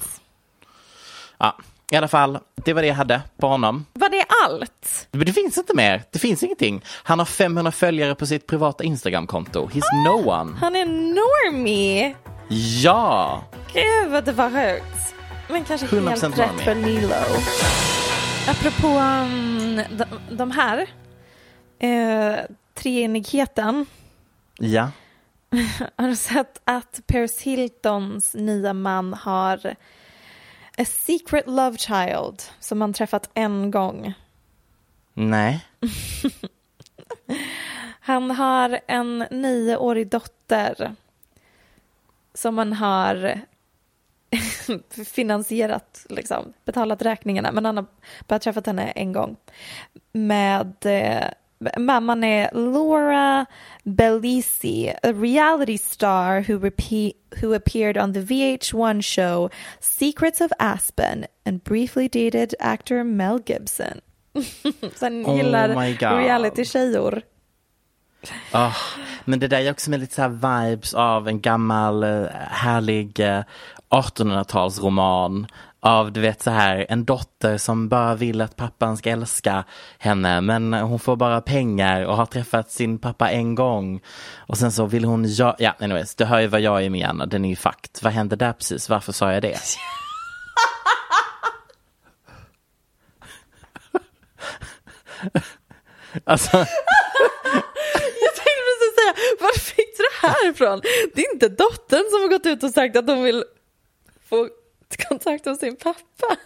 Ja, 1.39 1.57
I 1.91 1.97
alla 1.97 2.09
fall, 2.09 2.39
det 2.55 2.73
var 2.73 2.83
det 2.83 2.89
jag 2.89 2.95
hade 2.95 3.21
på 3.37 3.47
honom. 3.49 3.87
Var 3.93 4.09
det 4.09 4.25
allt? 4.45 5.09
Men 5.11 5.27
det 5.27 5.33
finns 5.33 5.59
inte 5.59 5.75
mer. 5.75 6.03
Det 6.11 6.19
finns 6.19 6.43
ingenting. 6.43 6.85
Han 6.89 7.19
har 7.19 7.27
500 7.27 7.73
följare 7.73 8.15
på 8.15 8.27
sitt 8.27 8.47
privata 8.47 8.85
Instagramkonto. 8.85 9.69
He's 9.69 10.05
no 10.05 10.31
one. 10.31 10.57
Han 10.61 10.77
är 10.77 10.87
normie. 10.87 12.15
Ja! 12.83 13.45
Gud, 13.73 14.25
det 14.25 14.33
var 14.33 14.49
högt. 14.49 15.15
Men 15.49 15.65
kanske 15.65 15.87
100% 15.87 16.09
helt 16.09 16.39
rätt 16.39 16.39
normie. 16.39 16.65
för 16.65 16.75
Nilo. 16.75 17.15
Apropå 18.49 18.89
um, 18.99 19.77
de, 19.77 20.37
de 20.37 20.51
här. 20.51 20.87
Eh, 21.79 22.41
treenigheten. 22.75 23.87
Ja. 24.59 24.91
Har 25.97 26.09
du 26.09 26.17
sett 26.17 26.61
att 26.65 27.01
Paris 27.07 27.41
Hiltons 27.41 28.35
nya 28.35 28.73
man 28.73 29.15
har 29.15 29.77
a 30.79 30.85
secret 30.85 31.47
love 31.47 31.79
child 31.79 32.43
som 32.61 32.81
han 32.81 32.93
träffat 32.93 33.31
en 33.35 33.71
gång? 33.71 34.15
Nej. 35.15 35.67
Han 38.01 38.31
har 38.31 38.81
en 38.87 39.19
nioårig 39.31 40.09
dotter 40.09 40.95
som 42.35 42.59
han 42.59 42.73
har 42.73 43.41
finansierat, 45.05 46.07
liksom, 46.09 46.53
betalat 46.65 47.03
räkningarna, 47.03 47.53
men 47.53 47.65
han 47.65 47.77
har 47.77 47.87
bara 48.27 48.39
träffat 48.39 48.67
henne 48.67 48.91
en 48.91 49.13
gång. 49.13 49.37
Med, 50.13 50.75
eh, 50.85 51.29
mamman 51.77 52.25
är 52.25 52.51
Laura 52.53 53.47
Bellisi, 53.85 54.93
a 55.03 55.13
reality 55.13 55.79
star 55.79 56.41
who, 56.49 56.59
repe- 56.59 57.13
who 57.41 57.55
appeared 57.55 57.97
on 57.97 58.13
the 58.13 58.21
VH1 58.21 59.03
show 59.03 59.51
Secrets 59.81 60.41
of 60.41 60.53
Aspen 60.59 61.27
and 61.47 61.65
briefly 61.65 62.09
dated 62.09 62.55
actor 62.61 63.05
Mel 63.05 63.41
Gibson. 63.47 64.01
Han 65.01 65.27
Oh 65.27 65.37
gillar 65.37 65.69
reality-tjejor. 66.19 67.23
Ah, 68.53 68.75
men 69.25 69.39
det 69.41 69.49
där 69.49 69.61
är 69.61 69.71
också 69.71 69.91
med 69.91 70.01
lite 70.01 70.15
så 70.15 70.29
vibes 70.29 70.95
av 70.95 71.29
en 71.29 71.41
gammal 71.41 72.03
eh, 72.03 72.27
härlig 72.51 73.21
eh, 73.21 73.43
1800-talsroman. 73.91 75.47
Av 75.87 76.13
du 76.13 76.21
vet 76.21 76.43
så 76.43 76.51
här 76.51 76.87
en 76.89 77.05
dotter 77.05 77.59
som 77.59 77.89
bara 77.89 78.15
vill 78.15 78.41
att 78.41 78.57
pappan 78.57 78.97
ska 78.97 79.11
älska 79.11 79.65
henne 79.99 80.41
men 80.41 80.73
hon 80.73 80.99
får 80.99 81.17
bara 81.17 81.41
pengar 81.41 82.05
och 82.05 82.17
har 82.17 82.27
träffat 82.27 82.71
sin 82.71 82.99
pappa 82.99 83.31
en 83.31 83.55
gång. 83.55 84.01
Och 84.37 84.59
sen 84.59 84.73
så 84.73 84.87
vill 84.87 85.05
hon, 85.05 85.25
ja, 85.29 85.57
ja 85.59 85.75
anyways, 85.79 86.15
du 86.15 86.25
hör 86.25 86.41
ju 86.41 86.47
vad 86.47 86.61
jag 86.61 86.85
är 86.85 86.91
med 86.91 87.09
Anna, 87.09 87.27
den 87.27 87.45
är 87.45 87.49
ju 87.49 87.57
fakt. 87.57 88.03
Vad 88.03 88.13
hände 88.13 88.37
där 88.37 88.53
precis? 88.53 88.89
Varför 88.89 89.13
sa 89.13 89.33
jag 89.33 89.43
det? 89.43 89.59
alltså, 96.25 96.57
Jag 98.23 98.35
tänkte 98.35 98.63
precis 98.69 98.95
säga, 98.95 99.15
var 99.41 99.59
fick 99.59 99.97
du 99.97 100.03
det 100.03 100.29
här 100.29 100.51
ifrån? 100.51 100.81
Det 101.15 101.21
är 101.27 101.33
inte 101.35 101.49
dottern 101.49 102.05
som 102.11 102.21
har 102.21 102.29
gått 102.29 102.47
ut 102.47 102.63
och 102.63 102.71
sagt 102.71 102.97
att 102.97 103.07
de 103.07 103.23
vill 103.23 103.45
få 104.29 104.49
kontakt 105.09 105.45
med 105.45 105.57
sin 105.59 105.77
pappa. 105.77 106.37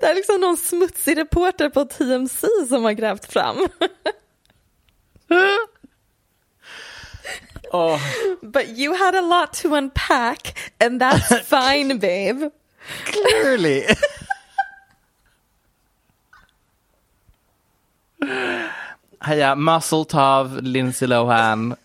Det 0.00 0.06
är 0.06 0.14
liksom 0.14 0.40
någon 0.40 0.56
smutsig 0.56 1.18
reporter 1.18 1.68
på 1.68 1.84
TMC 1.84 2.46
som 2.68 2.84
har 2.84 2.92
grävt 2.92 3.32
fram. 3.32 3.68
åh. 7.72 8.00
But 8.42 8.68
you 8.68 8.94
had 8.96 9.14
a 9.14 9.20
lot 9.20 9.52
to 9.52 9.76
unpack 9.76 10.58
and 10.84 11.02
that's 11.02 11.42
fine 11.44 11.98
babe. 11.98 12.50
Clearly. 13.04 13.84
Heja, 19.20 19.54
Muscle 19.54 20.04
Tov, 20.04 20.62
Lindsay 20.62 21.06
Lohan 21.06 21.76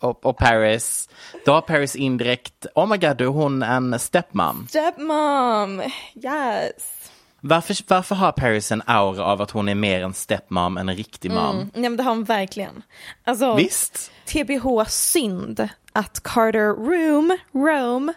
och, 0.00 0.26
och 0.26 0.38
Paris. 0.38 1.08
Då 1.44 1.52
har 1.52 1.60
Paris 1.60 1.96
indirekt, 1.96 2.66
oh 2.74 2.86
my 2.86 2.96
god, 2.96 3.16
då 3.16 3.24
är 3.24 3.28
hon 3.28 3.62
en 3.62 3.98
stepmom. 3.98 4.66
Stepmom, 4.68 5.82
yes. 6.14 7.10
Varför, 7.40 7.76
varför 7.88 8.14
har 8.14 8.32
Paris 8.32 8.72
en 8.72 8.82
aura 8.86 9.24
av 9.24 9.42
att 9.42 9.50
hon 9.50 9.68
är 9.68 9.74
mer 9.74 10.02
en 10.02 10.14
stepmom 10.14 10.76
än 10.76 10.88
en 10.88 10.96
riktig 10.96 11.30
mom? 11.30 11.56
Mm, 11.56 11.70
nej 11.74 11.90
men 11.90 11.96
det 11.96 12.02
har 12.02 12.10
hon 12.10 12.24
verkligen. 12.24 12.82
Alltså, 13.24 13.54
Visst? 13.54 14.10
TBH 14.26 14.84
synd 14.88 15.68
att 15.92 16.22
Carter 16.22 16.74
Room, 16.74 17.38
Rome 17.52 18.12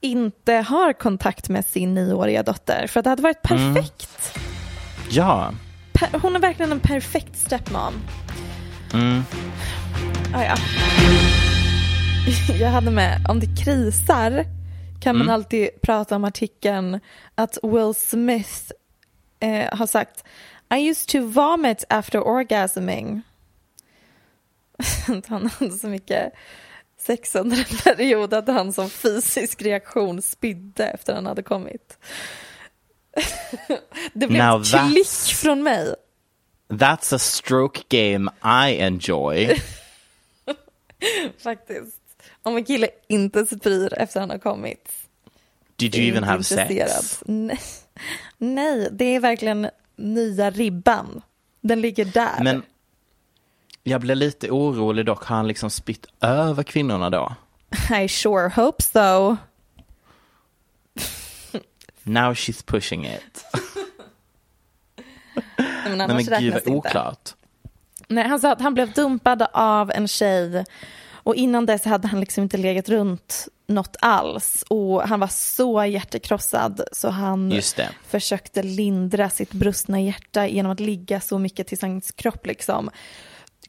inte 0.00 0.54
har 0.54 0.92
kontakt 0.92 1.48
med 1.48 1.66
sin 1.66 1.94
nioåriga 1.94 2.42
dotter. 2.42 2.86
För 2.86 3.02
det 3.02 3.10
hade 3.10 3.22
varit 3.22 3.42
perfekt. 3.42 4.38
Ja. 5.10 5.52
Per- 5.92 6.18
hon 6.18 6.36
är 6.36 6.40
verkligen 6.40 6.72
en 6.72 6.80
perfekt 6.80 7.38
stepmom. 7.38 7.94
Mm. 8.94 9.22
Ah, 10.34 10.44
ja. 10.44 10.56
Jag 12.60 12.68
hade 12.68 12.90
med, 12.90 13.26
om 13.28 13.40
det 13.40 13.64
krisar 13.64 14.44
kan 15.00 15.18
man 15.18 15.30
alltid 15.30 15.68
prata 15.82 16.16
om 16.16 16.24
artikeln 16.24 17.00
att 17.34 17.58
Will 17.62 17.94
Smith 17.94 18.72
eh, 19.40 19.78
har 19.78 19.86
sagt 19.86 20.24
I 20.74 20.88
used 20.88 21.08
to 21.08 21.26
vomit 21.26 21.84
after 21.88 22.26
orgasming. 22.26 23.22
Han 25.28 25.50
hade 25.58 25.72
så 25.72 25.86
mycket 25.86 26.32
sex 26.98 27.34
under 27.34 27.56
en 27.56 27.94
period 27.94 28.34
att 28.34 28.48
han 28.48 28.72
som 28.72 28.90
fysisk 28.90 29.62
reaktion 29.62 30.22
spydde 30.22 30.86
efter 30.86 31.14
han 31.14 31.26
hade 31.26 31.42
kommit. 31.42 31.98
Det 34.12 34.26
blev 34.26 34.44
Now 34.44 34.64
klick 34.64 35.34
från 35.36 35.62
mig. 35.62 35.94
That's 36.68 37.14
a 37.14 37.18
stroke 37.18 37.80
game 37.88 38.30
I 38.66 38.80
enjoy. 38.80 39.60
Faktiskt. 41.38 41.96
Om 42.42 42.56
en 42.56 42.64
kille 42.64 42.88
inte 43.08 43.46
spyr 43.46 43.94
efter 43.98 44.20
han 44.20 44.30
har 44.30 44.38
kommit. 44.38 44.88
Did 45.76 45.94
you 45.94 46.08
even 46.08 46.24
have 46.24 46.38
intresserad. 46.38 46.90
sex? 46.90 47.22
Nej. 47.26 47.60
Nej, 48.38 48.88
det 48.92 49.04
är 49.04 49.20
verkligen 49.20 49.70
nya 49.96 50.50
ribban. 50.50 51.22
Den 51.60 51.80
ligger 51.80 52.04
där. 52.04 52.42
Men 52.42 52.62
jag 53.82 54.00
blir 54.00 54.14
lite 54.14 54.50
orolig 54.50 55.06
dock, 55.06 55.24
har 55.24 55.36
han 55.36 55.48
liksom 55.48 55.70
spytt 55.70 56.06
över 56.20 56.62
kvinnorna 56.62 57.10
då? 57.10 57.34
I 58.02 58.08
sure 58.08 58.48
hope 58.48 58.82
so. 58.82 59.36
Now 62.02 62.34
she's 62.34 62.64
pushing 62.66 63.06
it. 63.06 63.44
Nej, 65.34 65.66
men 65.84 65.98
Nej 65.98 66.04
annars 66.04 66.28
men 66.28 66.40
gud 66.42 66.52
vad 66.52 66.64
det 66.64 66.70
inte. 66.70 67.34
Nej, 68.14 68.28
han 68.28 68.40
sa 68.40 68.52
att 68.52 68.60
han 68.60 68.74
blev 68.74 68.92
dumpad 68.92 69.46
av 69.52 69.90
en 69.94 70.08
tjej 70.08 70.64
och 71.12 71.34
innan 71.34 71.66
dess 71.66 71.84
hade 71.84 72.08
han 72.08 72.20
liksom 72.20 72.42
inte 72.42 72.56
legat 72.56 72.88
runt 72.88 73.48
något 73.66 73.96
alls 74.00 74.64
och 74.68 75.02
han 75.02 75.20
var 75.20 75.28
så 75.28 75.84
hjärtekrossad 75.84 76.80
så 76.92 77.08
han 77.10 77.60
försökte 78.08 78.62
lindra 78.62 79.30
sitt 79.30 79.52
brustna 79.52 80.00
hjärta 80.00 80.46
genom 80.46 80.72
att 80.72 80.80
ligga 80.80 81.20
så 81.20 81.38
mycket 81.38 81.66
till 81.66 81.78
hans 81.80 82.12
kropp 82.12 82.46
liksom. 82.46 82.90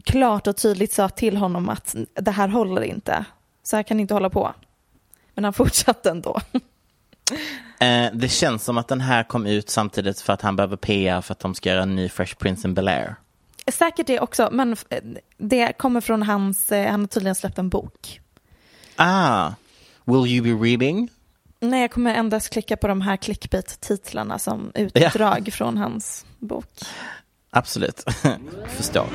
Klart 0.04 0.48
och 0.48 0.58
tydligt 0.58 0.94
sa 0.94 1.10
till 1.10 1.38
honom 1.38 1.70
att 1.70 1.96
det 2.14 2.32
här 2.32 2.48
håller 2.48 2.82
inte. 2.82 3.26
Så 3.64 3.76
här 3.76 3.84
kan 3.84 3.98
ni 3.98 4.02
inte 4.02 4.14
hålla 4.14 4.30
på. 4.30 4.54
Men 5.34 5.44
han 5.44 5.54
fortsatte 5.54 6.10
ändå. 6.10 6.40
Eh, 7.80 8.12
det 8.14 8.30
känns 8.30 8.64
som 8.64 8.78
att 8.78 8.88
den 8.88 9.02
här 9.02 9.24
kom 9.24 9.46
ut 9.46 9.70
samtidigt 9.70 10.22
för 10.22 10.34
att 10.34 10.42
han 10.42 10.56
behöver 10.56 10.76
PR 10.78 11.22
för 11.22 11.32
att 11.32 11.40
de 11.40 11.56
ska 11.56 11.70
göra 11.70 11.84
en 11.84 11.96
ny 11.96 12.10
Fresh 12.10 12.36
Prince 12.36 12.68
in 12.68 12.76
Bel-Air. 12.76 13.16
Säkert 13.72 14.08
det 14.08 14.20
också, 14.20 14.50
men 14.52 14.74
f- 14.74 14.86
det 15.38 15.74
kommer 15.78 16.02
från 16.02 16.24
hans, 16.24 16.72
eh, 16.72 16.92
han 16.92 17.00
har 17.00 17.08
tydligen 17.08 17.36
släppt 17.36 17.58
en 17.58 17.70
bok. 17.70 18.20
Ah, 18.96 19.52
will 20.06 20.28
you 20.32 20.44
be 20.58 20.66
reading? 20.70 21.10
Nej, 21.60 21.82
jag 21.82 21.92
kommer 21.92 22.14
endast 22.16 22.50
klicka 22.50 22.78
på 22.78 22.88
de 22.88 23.02
här 23.02 23.18
clickbait-titlarna 23.18 24.40
som 24.40 24.72
utdrag 24.76 25.50
från 25.54 25.78
hans 25.78 26.26
bok. 26.40 26.66
Absolut, 27.52 28.04
förstår. 28.68 29.08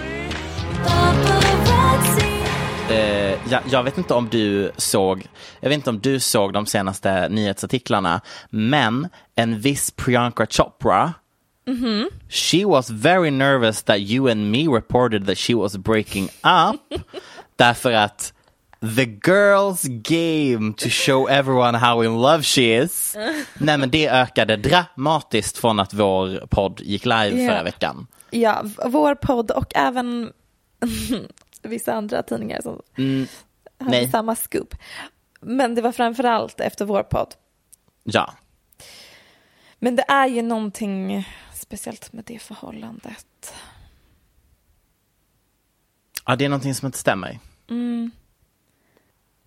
Eh, 2.90 3.38
ja, 3.50 3.60
jag 3.70 3.82
vet 3.82 3.98
inte 3.98 4.14
om 4.14 4.28
du 4.28 4.70
såg, 4.76 5.26
jag 5.60 5.68
vet 5.68 5.76
inte 5.76 5.90
om 5.90 6.00
du 6.00 6.20
såg 6.20 6.52
de 6.52 6.66
senaste 6.66 7.28
nyhetsartiklarna, 7.28 8.20
men 8.50 9.08
en 9.34 9.60
viss 9.60 9.90
Priyanka 9.90 10.46
Chopra, 10.50 11.12
she 12.28 12.64
was 12.64 12.90
very 12.90 13.30
nervous 13.30 13.82
that 13.82 13.98
you 14.00 14.30
and 14.30 14.50
me 14.50 14.66
reported 14.68 15.26
that 15.26 15.38
she 15.38 15.54
was 15.54 15.76
breaking 15.76 16.24
up, 16.42 17.00
därför 17.56 17.92
att 17.92 18.32
the 18.96 19.04
girls 19.04 19.82
game 19.88 20.74
to 20.76 20.88
show 20.88 21.26
everyone 21.28 21.78
how 21.78 22.04
in 22.04 22.20
love 22.22 22.42
she 22.42 22.82
is. 22.82 23.16
Nej 23.58 23.78
men 23.78 23.90
det 23.90 24.08
ökade 24.08 24.56
dramatiskt 24.56 25.58
från 25.58 25.80
att 25.80 25.94
vår 25.94 26.46
podd 26.46 26.80
gick 26.80 27.04
live 27.04 27.42
Ja. 27.42 27.48
förra 27.50 27.62
veckan. 27.62 28.06
Ja, 28.30 28.64
vår 28.86 29.14
podd 29.14 29.50
och 29.50 29.72
även 29.74 30.32
vissa 31.62 31.92
andra 31.92 32.22
tidningar 32.22 32.60
som 32.62 32.80
hade 33.80 33.90
nej. 33.90 34.08
samma 34.10 34.36
scoop. 34.36 34.74
Men 35.40 35.74
det 35.74 35.82
var 35.82 35.92
framför 35.92 36.24
allt 36.24 36.60
efter 36.60 36.84
vår 36.84 37.02
podd. 37.02 37.34
Ja. 38.04 38.32
Men 39.78 39.96
det 39.96 40.04
är 40.08 40.26
ju 40.26 40.42
någonting 40.42 41.28
speciellt 41.68 42.12
med 42.12 42.24
det 42.24 42.38
förhållandet. 42.38 43.54
Ja, 46.26 46.36
det 46.36 46.44
är 46.44 46.48
någonting 46.48 46.74
som 46.74 46.86
inte 46.86 46.98
stämmer. 46.98 47.38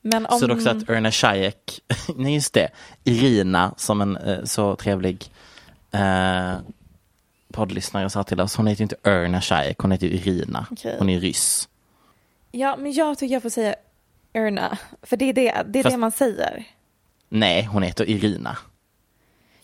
Men 0.02 0.26
om... 0.26 0.40
Så 0.40 0.54
också 0.54 0.70
att 0.70 0.90
Erna 0.90 1.12
Shayek, 1.12 1.80
nej 2.16 2.34
just 2.34 2.54
det, 2.54 2.70
Irina 3.04 3.74
som 3.78 4.02
en 4.02 4.18
eh, 4.18 4.44
så 4.44 4.76
trevlig 4.76 5.32
eh, 5.92 6.54
poddlyssnare 7.52 8.10
sa 8.10 8.24
till 8.24 8.42
oss, 8.42 8.56
hon 8.56 8.68
heter 8.68 8.82
ju 8.82 8.84
inte 8.84 9.10
Erna 9.10 9.42
Shayek, 9.42 9.78
hon 9.80 9.92
heter 9.92 10.08
ju 10.08 10.14
Irina. 10.14 10.68
Okej. 10.72 10.96
Hon 11.00 11.10
är 11.10 11.20
ryss. 11.20 11.70
Ja, 12.52 12.78
men 12.78 12.92
jag 12.92 13.18
tycker 13.18 13.34
jag 13.34 13.42
får 13.42 13.50
säga 13.50 13.76
Erna. 14.34 14.78
För 15.02 15.18
det 15.18 15.26
är 15.26 15.34
det, 15.34 15.64
det, 15.68 15.80
är 15.80 15.84
Fast- 15.84 15.94
det 15.94 16.00
man 16.00 16.12
säger. 16.12 16.64
Nej, 17.30 17.64
hon 17.66 17.84
heter 17.84 18.10
Irina. 18.10 18.58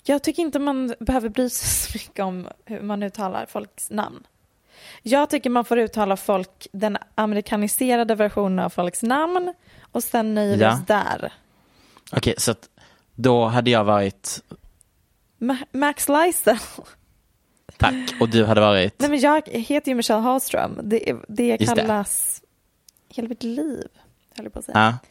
Jag 0.08 0.24
tycker 0.24 0.42
inte 0.42 0.60
man 0.60 0.96
behöver 1.00 1.30
bry 1.30 1.50
sig 1.50 1.68
så 1.68 1.98
mycket 1.98 2.26
om 2.26 2.48
hur 2.66 2.82
man 2.82 3.04
uttalar 3.04 3.46
folks 3.46 3.90
namn. 3.90 4.24
Jag 5.04 5.30
tycker 5.30 5.50
man 5.50 5.66
får 5.66 5.78
uttala 5.78 6.18
folk, 6.18 6.68
den 6.72 6.98
amerikaniserade 7.16 8.16
versionen 8.16 8.60
av 8.66 8.70
folks 8.70 9.04
namn 9.04 9.54
och 9.92 10.04
sen 10.04 10.34
nöjer 10.34 10.58
vi 10.58 10.64
Ja. 10.64 10.74
oss 10.74 10.86
där. 10.88 11.34
Okej, 12.12 12.34
så 12.38 12.52
att 12.52 12.70
då 13.16 13.46
hade 13.46 13.70
jag 13.72 13.84
varit, 13.84 14.42
Ma- 15.40 15.66
Max 15.72 16.10
Lysel. 16.10 16.58
tack, 17.78 17.96
och 18.22 18.30
du 18.30 18.46
hade 18.46 18.62
varit, 18.62 18.94
Nej 19.00 19.10
men 19.10 19.20
jag 19.20 19.48
heter 19.48 19.92
ju 19.92 19.96
Michelle 19.96 20.22
Hallström. 20.22 20.80
Det, 20.84 21.16
det 21.28 21.48
Just 21.60 21.76
det. 21.76 21.82
kallas 21.82 22.42
hela 23.10 23.28
mitt 23.28 23.44
liv. 23.44 23.88
höll 24.36 24.46
jag 24.46 24.54
på 24.54 24.60
att 24.60 24.66
säga. 24.66 24.78
ja, 25.02 25.10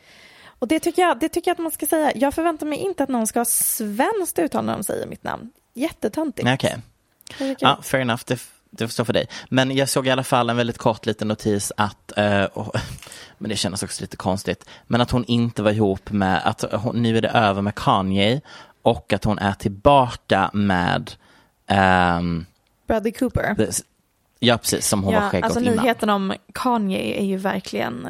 Och 0.58 0.68
det 0.68 0.80
tycker, 0.80 1.02
jag, 1.02 1.18
det 1.20 1.28
tycker 1.28 1.50
jag 1.50 1.54
att 1.54 1.58
man 1.62 1.72
ska 1.72 1.86
säga. 1.86 2.12
Jag 2.14 2.34
förväntar 2.34 2.66
mig 2.66 2.78
inte 2.78 3.02
att 3.02 3.08
någon 3.08 3.26
ska 3.26 3.40
ha 3.40 3.44
svenskt 3.44 4.38
uttal 4.38 4.64
när 4.64 4.72
de 4.72 4.82
säger 4.84 5.06
mitt 5.06 5.24
namn. 5.24 5.50
Jättetöntigt. 5.74 6.48
okej. 6.54 6.78
Tycker 7.38 7.66
Ja, 7.66 7.78
fair 7.82 8.00
enough. 8.00 8.22
Det, 8.26 8.40
det 8.70 8.86
får 8.88 8.92
stå 8.92 9.04
för 9.04 9.12
dig. 9.12 9.28
Men 9.48 9.76
jag 9.76 9.88
såg 9.88 10.06
i 10.06 10.10
alla 10.10 10.24
fall 10.24 10.50
en 10.50 10.56
väldigt 10.56 10.78
kort 10.78 11.06
liten 11.06 11.28
notis 11.28 11.72
att, 11.76 12.18
eh, 12.18 12.44
och, 12.44 12.76
men 13.38 13.48
det 13.48 13.56
kändes 13.56 13.82
också 13.82 14.00
lite 14.02 14.16
konstigt, 14.16 14.68
men 14.86 15.00
att 15.00 15.10
hon 15.10 15.24
inte 15.24 15.62
var 15.62 15.70
ihop 15.70 16.10
med, 16.12 16.40
att 16.44 16.64
hon, 16.72 17.02
nu 17.02 17.16
är 17.18 17.22
det 17.22 17.28
över 17.28 17.62
med 17.62 17.74
Kanye 17.74 18.40
och 18.82 19.12
att 19.12 19.24
hon 19.24 19.38
är 19.38 19.52
tillbaka 19.52 20.50
med, 20.52 21.12
ehm, 21.66 22.46
Bradley 22.86 23.12
Cooper. 23.12 23.54
det, 23.58 23.82
ja 24.38 24.58
precis, 24.58 24.86
som 24.88 25.02
hon 25.04 25.14
var 25.14 25.22
Ja, 25.22 25.30
skäggig 25.30 25.44
alltså 25.44 25.60
innan. 25.60 25.76
nyheten 25.76 26.10
om 26.10 26.34
Kanye 26.54 27.20
är 27.20 27.24
ju 27.24 27.36
verkligen 27.36 28.08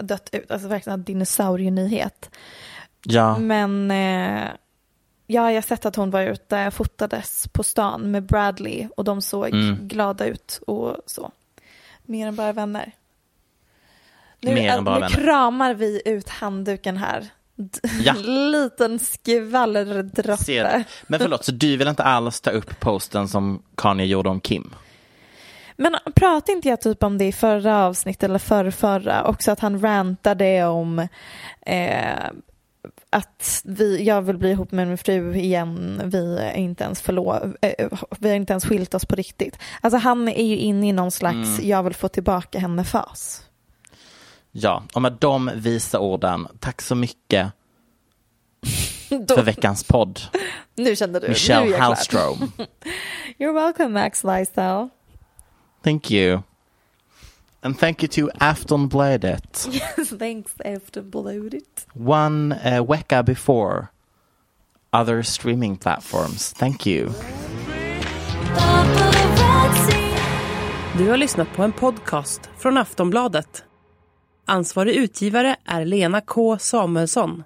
dött 0.00 0.28
ut. 0.32 0.50
Alltså 0.50 0.68
verkligen 0.68 0.98
en 0.98 1.04
dinosaurienyhet. 1.04 2.30
Ja, 3.02 3.38
Men 3.38 3.90
eh, 3.90 4.44
ja, 5.26 5.50
jag 5.50 5.56
har 5.56 5.60
sett 5.62 5.86
att 5.86 5.96
hon 5.96 6.10
var 6.10 6.22
ute, 6.22 6.70
fotades 6.70 7.48
på 7.52 7.62
stan 7.62 8.10
med 8.10 8.22
Bradley 8.26 8.88
och 8.96 9.04
de 9.04 9.22
såg 9.22 9.48
Mm. 9.54 9.88
glada 9.88 10.24
ut 10.26 10.60
och 10.66 10.96
så. 11.06 11.32
Mer 12.02 12.26
än 12.28 12.36
bara 12.36 12.52
vänner. 12.52 12.92
Nu, 14.40 14.54
Mer 14.54 14.70
än 14.72 14.84
bara 14.84 14.94
nu 14.94 15.00
vänner. 15.00 15.14
kramar 15.16 15.74
vi 15.74 16.02
ut 16.04 16.28
handduken 16.28 16.96
här. 16.96 17.28
Ja. 18.04 18.12
Liten 18.22 18.98
skvallerdroppe. 18.98 20.84
Men 21.06 21.20
förlåt, 21.20 21.44
så 21.44 21.52
du 21.52 21.76
vill 21.76 21.88
inte 21.88 22.02
alls 22.02 22.40
ta 22.40 22.50
upp 22.50 22.80
posten 22.80 23.28
som 23.28 23.62
Kanye 23.74 24.06
gjorde 24.06 24.28
om 24.28 24.40
Kim? 24.40 24.74
Men 25.76 25.96
pratade 26.14 26.52
inte 26.52 26.68
jag 26.68 26.80
typ 26.80 27.02
om 27.02 27.18
det 27.18 27.24
i 27.24 27.32
förra 27.32 27.84
avsnittet 27.84 28.22
eller 28.22 28.38
förra, 28.38 28.70
förra 28.70 29.24
också 29.24 29.50
att 29.50 29.60
han 29.60 29.80
rantade 29.82 30.64
om 30.64 30.98
eh, 31.66 32.24
att 33.10 33.62
vi, 33.64 34.02
jag 34.04 34.22
vill 34.22 34.38
bli 34.38 34.50
ihop 34.50 34.72
med 34.72 34.88
min 34.88 34.98
fru 34.98 35.34
igen, 35.36 36.00
vi 36.04 36.38
är 36.38 36.52
inte 36.54 36.84
ens 36.84 37.02
förlo- 37.02 37.56
eh, 37.62 37.88
vi 38.18 38.28
har 38.28 38.36
inte 38.36 38.52
ens 38.52 38.64
skilt 38.64 38.94
oss 38.94 39.04
på 39.06 39.14
riktigt. 39.16 39.58
Alltså 39.80 39.98
han 39.98 40.28
är 40.28 40.44
ju 40.44 40.56
inne 40.56 40.88
i 40.88 40.92
någon 40.92 41.10
slags 41.10 41.60
jag 41.62 41.82
vill 41.82 41.94
få 41.94 42.08
tillbaka 42.08 42.58
henne-fas. 42.58 43.42
Ja, 44.52 44.82
och 44.94 45.02
med 45.02 45.12
de 45.12 45.50
visa 45.54 45.98
orden, 46.00 46.48
tack 46.60 46.82
så 46.82 46.94
mycket 46.94 47.52
för 49.08 49.42
veckans 49.42 49.84
podd. 49.84 50.20
Nu 50.74 50.96
kände 50.96 51.20
du, 51.20 51.26
nu 51.26 51.28
Michelle 51.32 51.60
jag 51.60 51.68
glad. 51.68 51.80
Hallström. 51.80 52.36
You're 53.38 53.52
welcome 53.54 53.88
Max 53.88 54.24
Lysell. 54.24 54.88
Thank 55.86 56.10
you. 56.10 56.42
And 57.62 57.78
thank 57.78 58.02
you 58.02 58.08
to 58.08 58.30
Aftonbladet. 58.40 59.52
Thanks 60.18 60.52
Aftonbladet. 60.64 61.86
One 61.94 62.52
uh, 62.52 62.82
vecka 62.82 63.22
before 63.22 63.92
other 64.92 65.22
streaming 65.22 65.76
platforms. 65.76 66.52
Thank 66.52 66.86
you. 66.86 67.12
Du 70.98 71.08
har 71.08 71.16
lyssnat 71.16 71.48
på 71.56 71.62
en 71.62 71.72
podcast 71.72 72.40
från 72.58 72.76
Aftonbladet. 72.76 73.64
Ansvarig 74.46 74.94
utgivare 74.94 75.56
är 75.64 75.84
Lena 75.84 76.20
K 76.20 76.58
Samuelsson. 76.58 77.44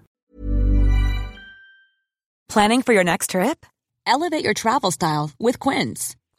Planning 2.53 2.83
for 2.83 2.95
your 2.95 3.05
next 3.05 3.31
trip? 3.31 3.67
Elevate 4.07 4.45
your 4.45 4.55
travel 4.55 4.93
style 4.93 5.31
with 5.39 5.59
Quince. 5.69 6.17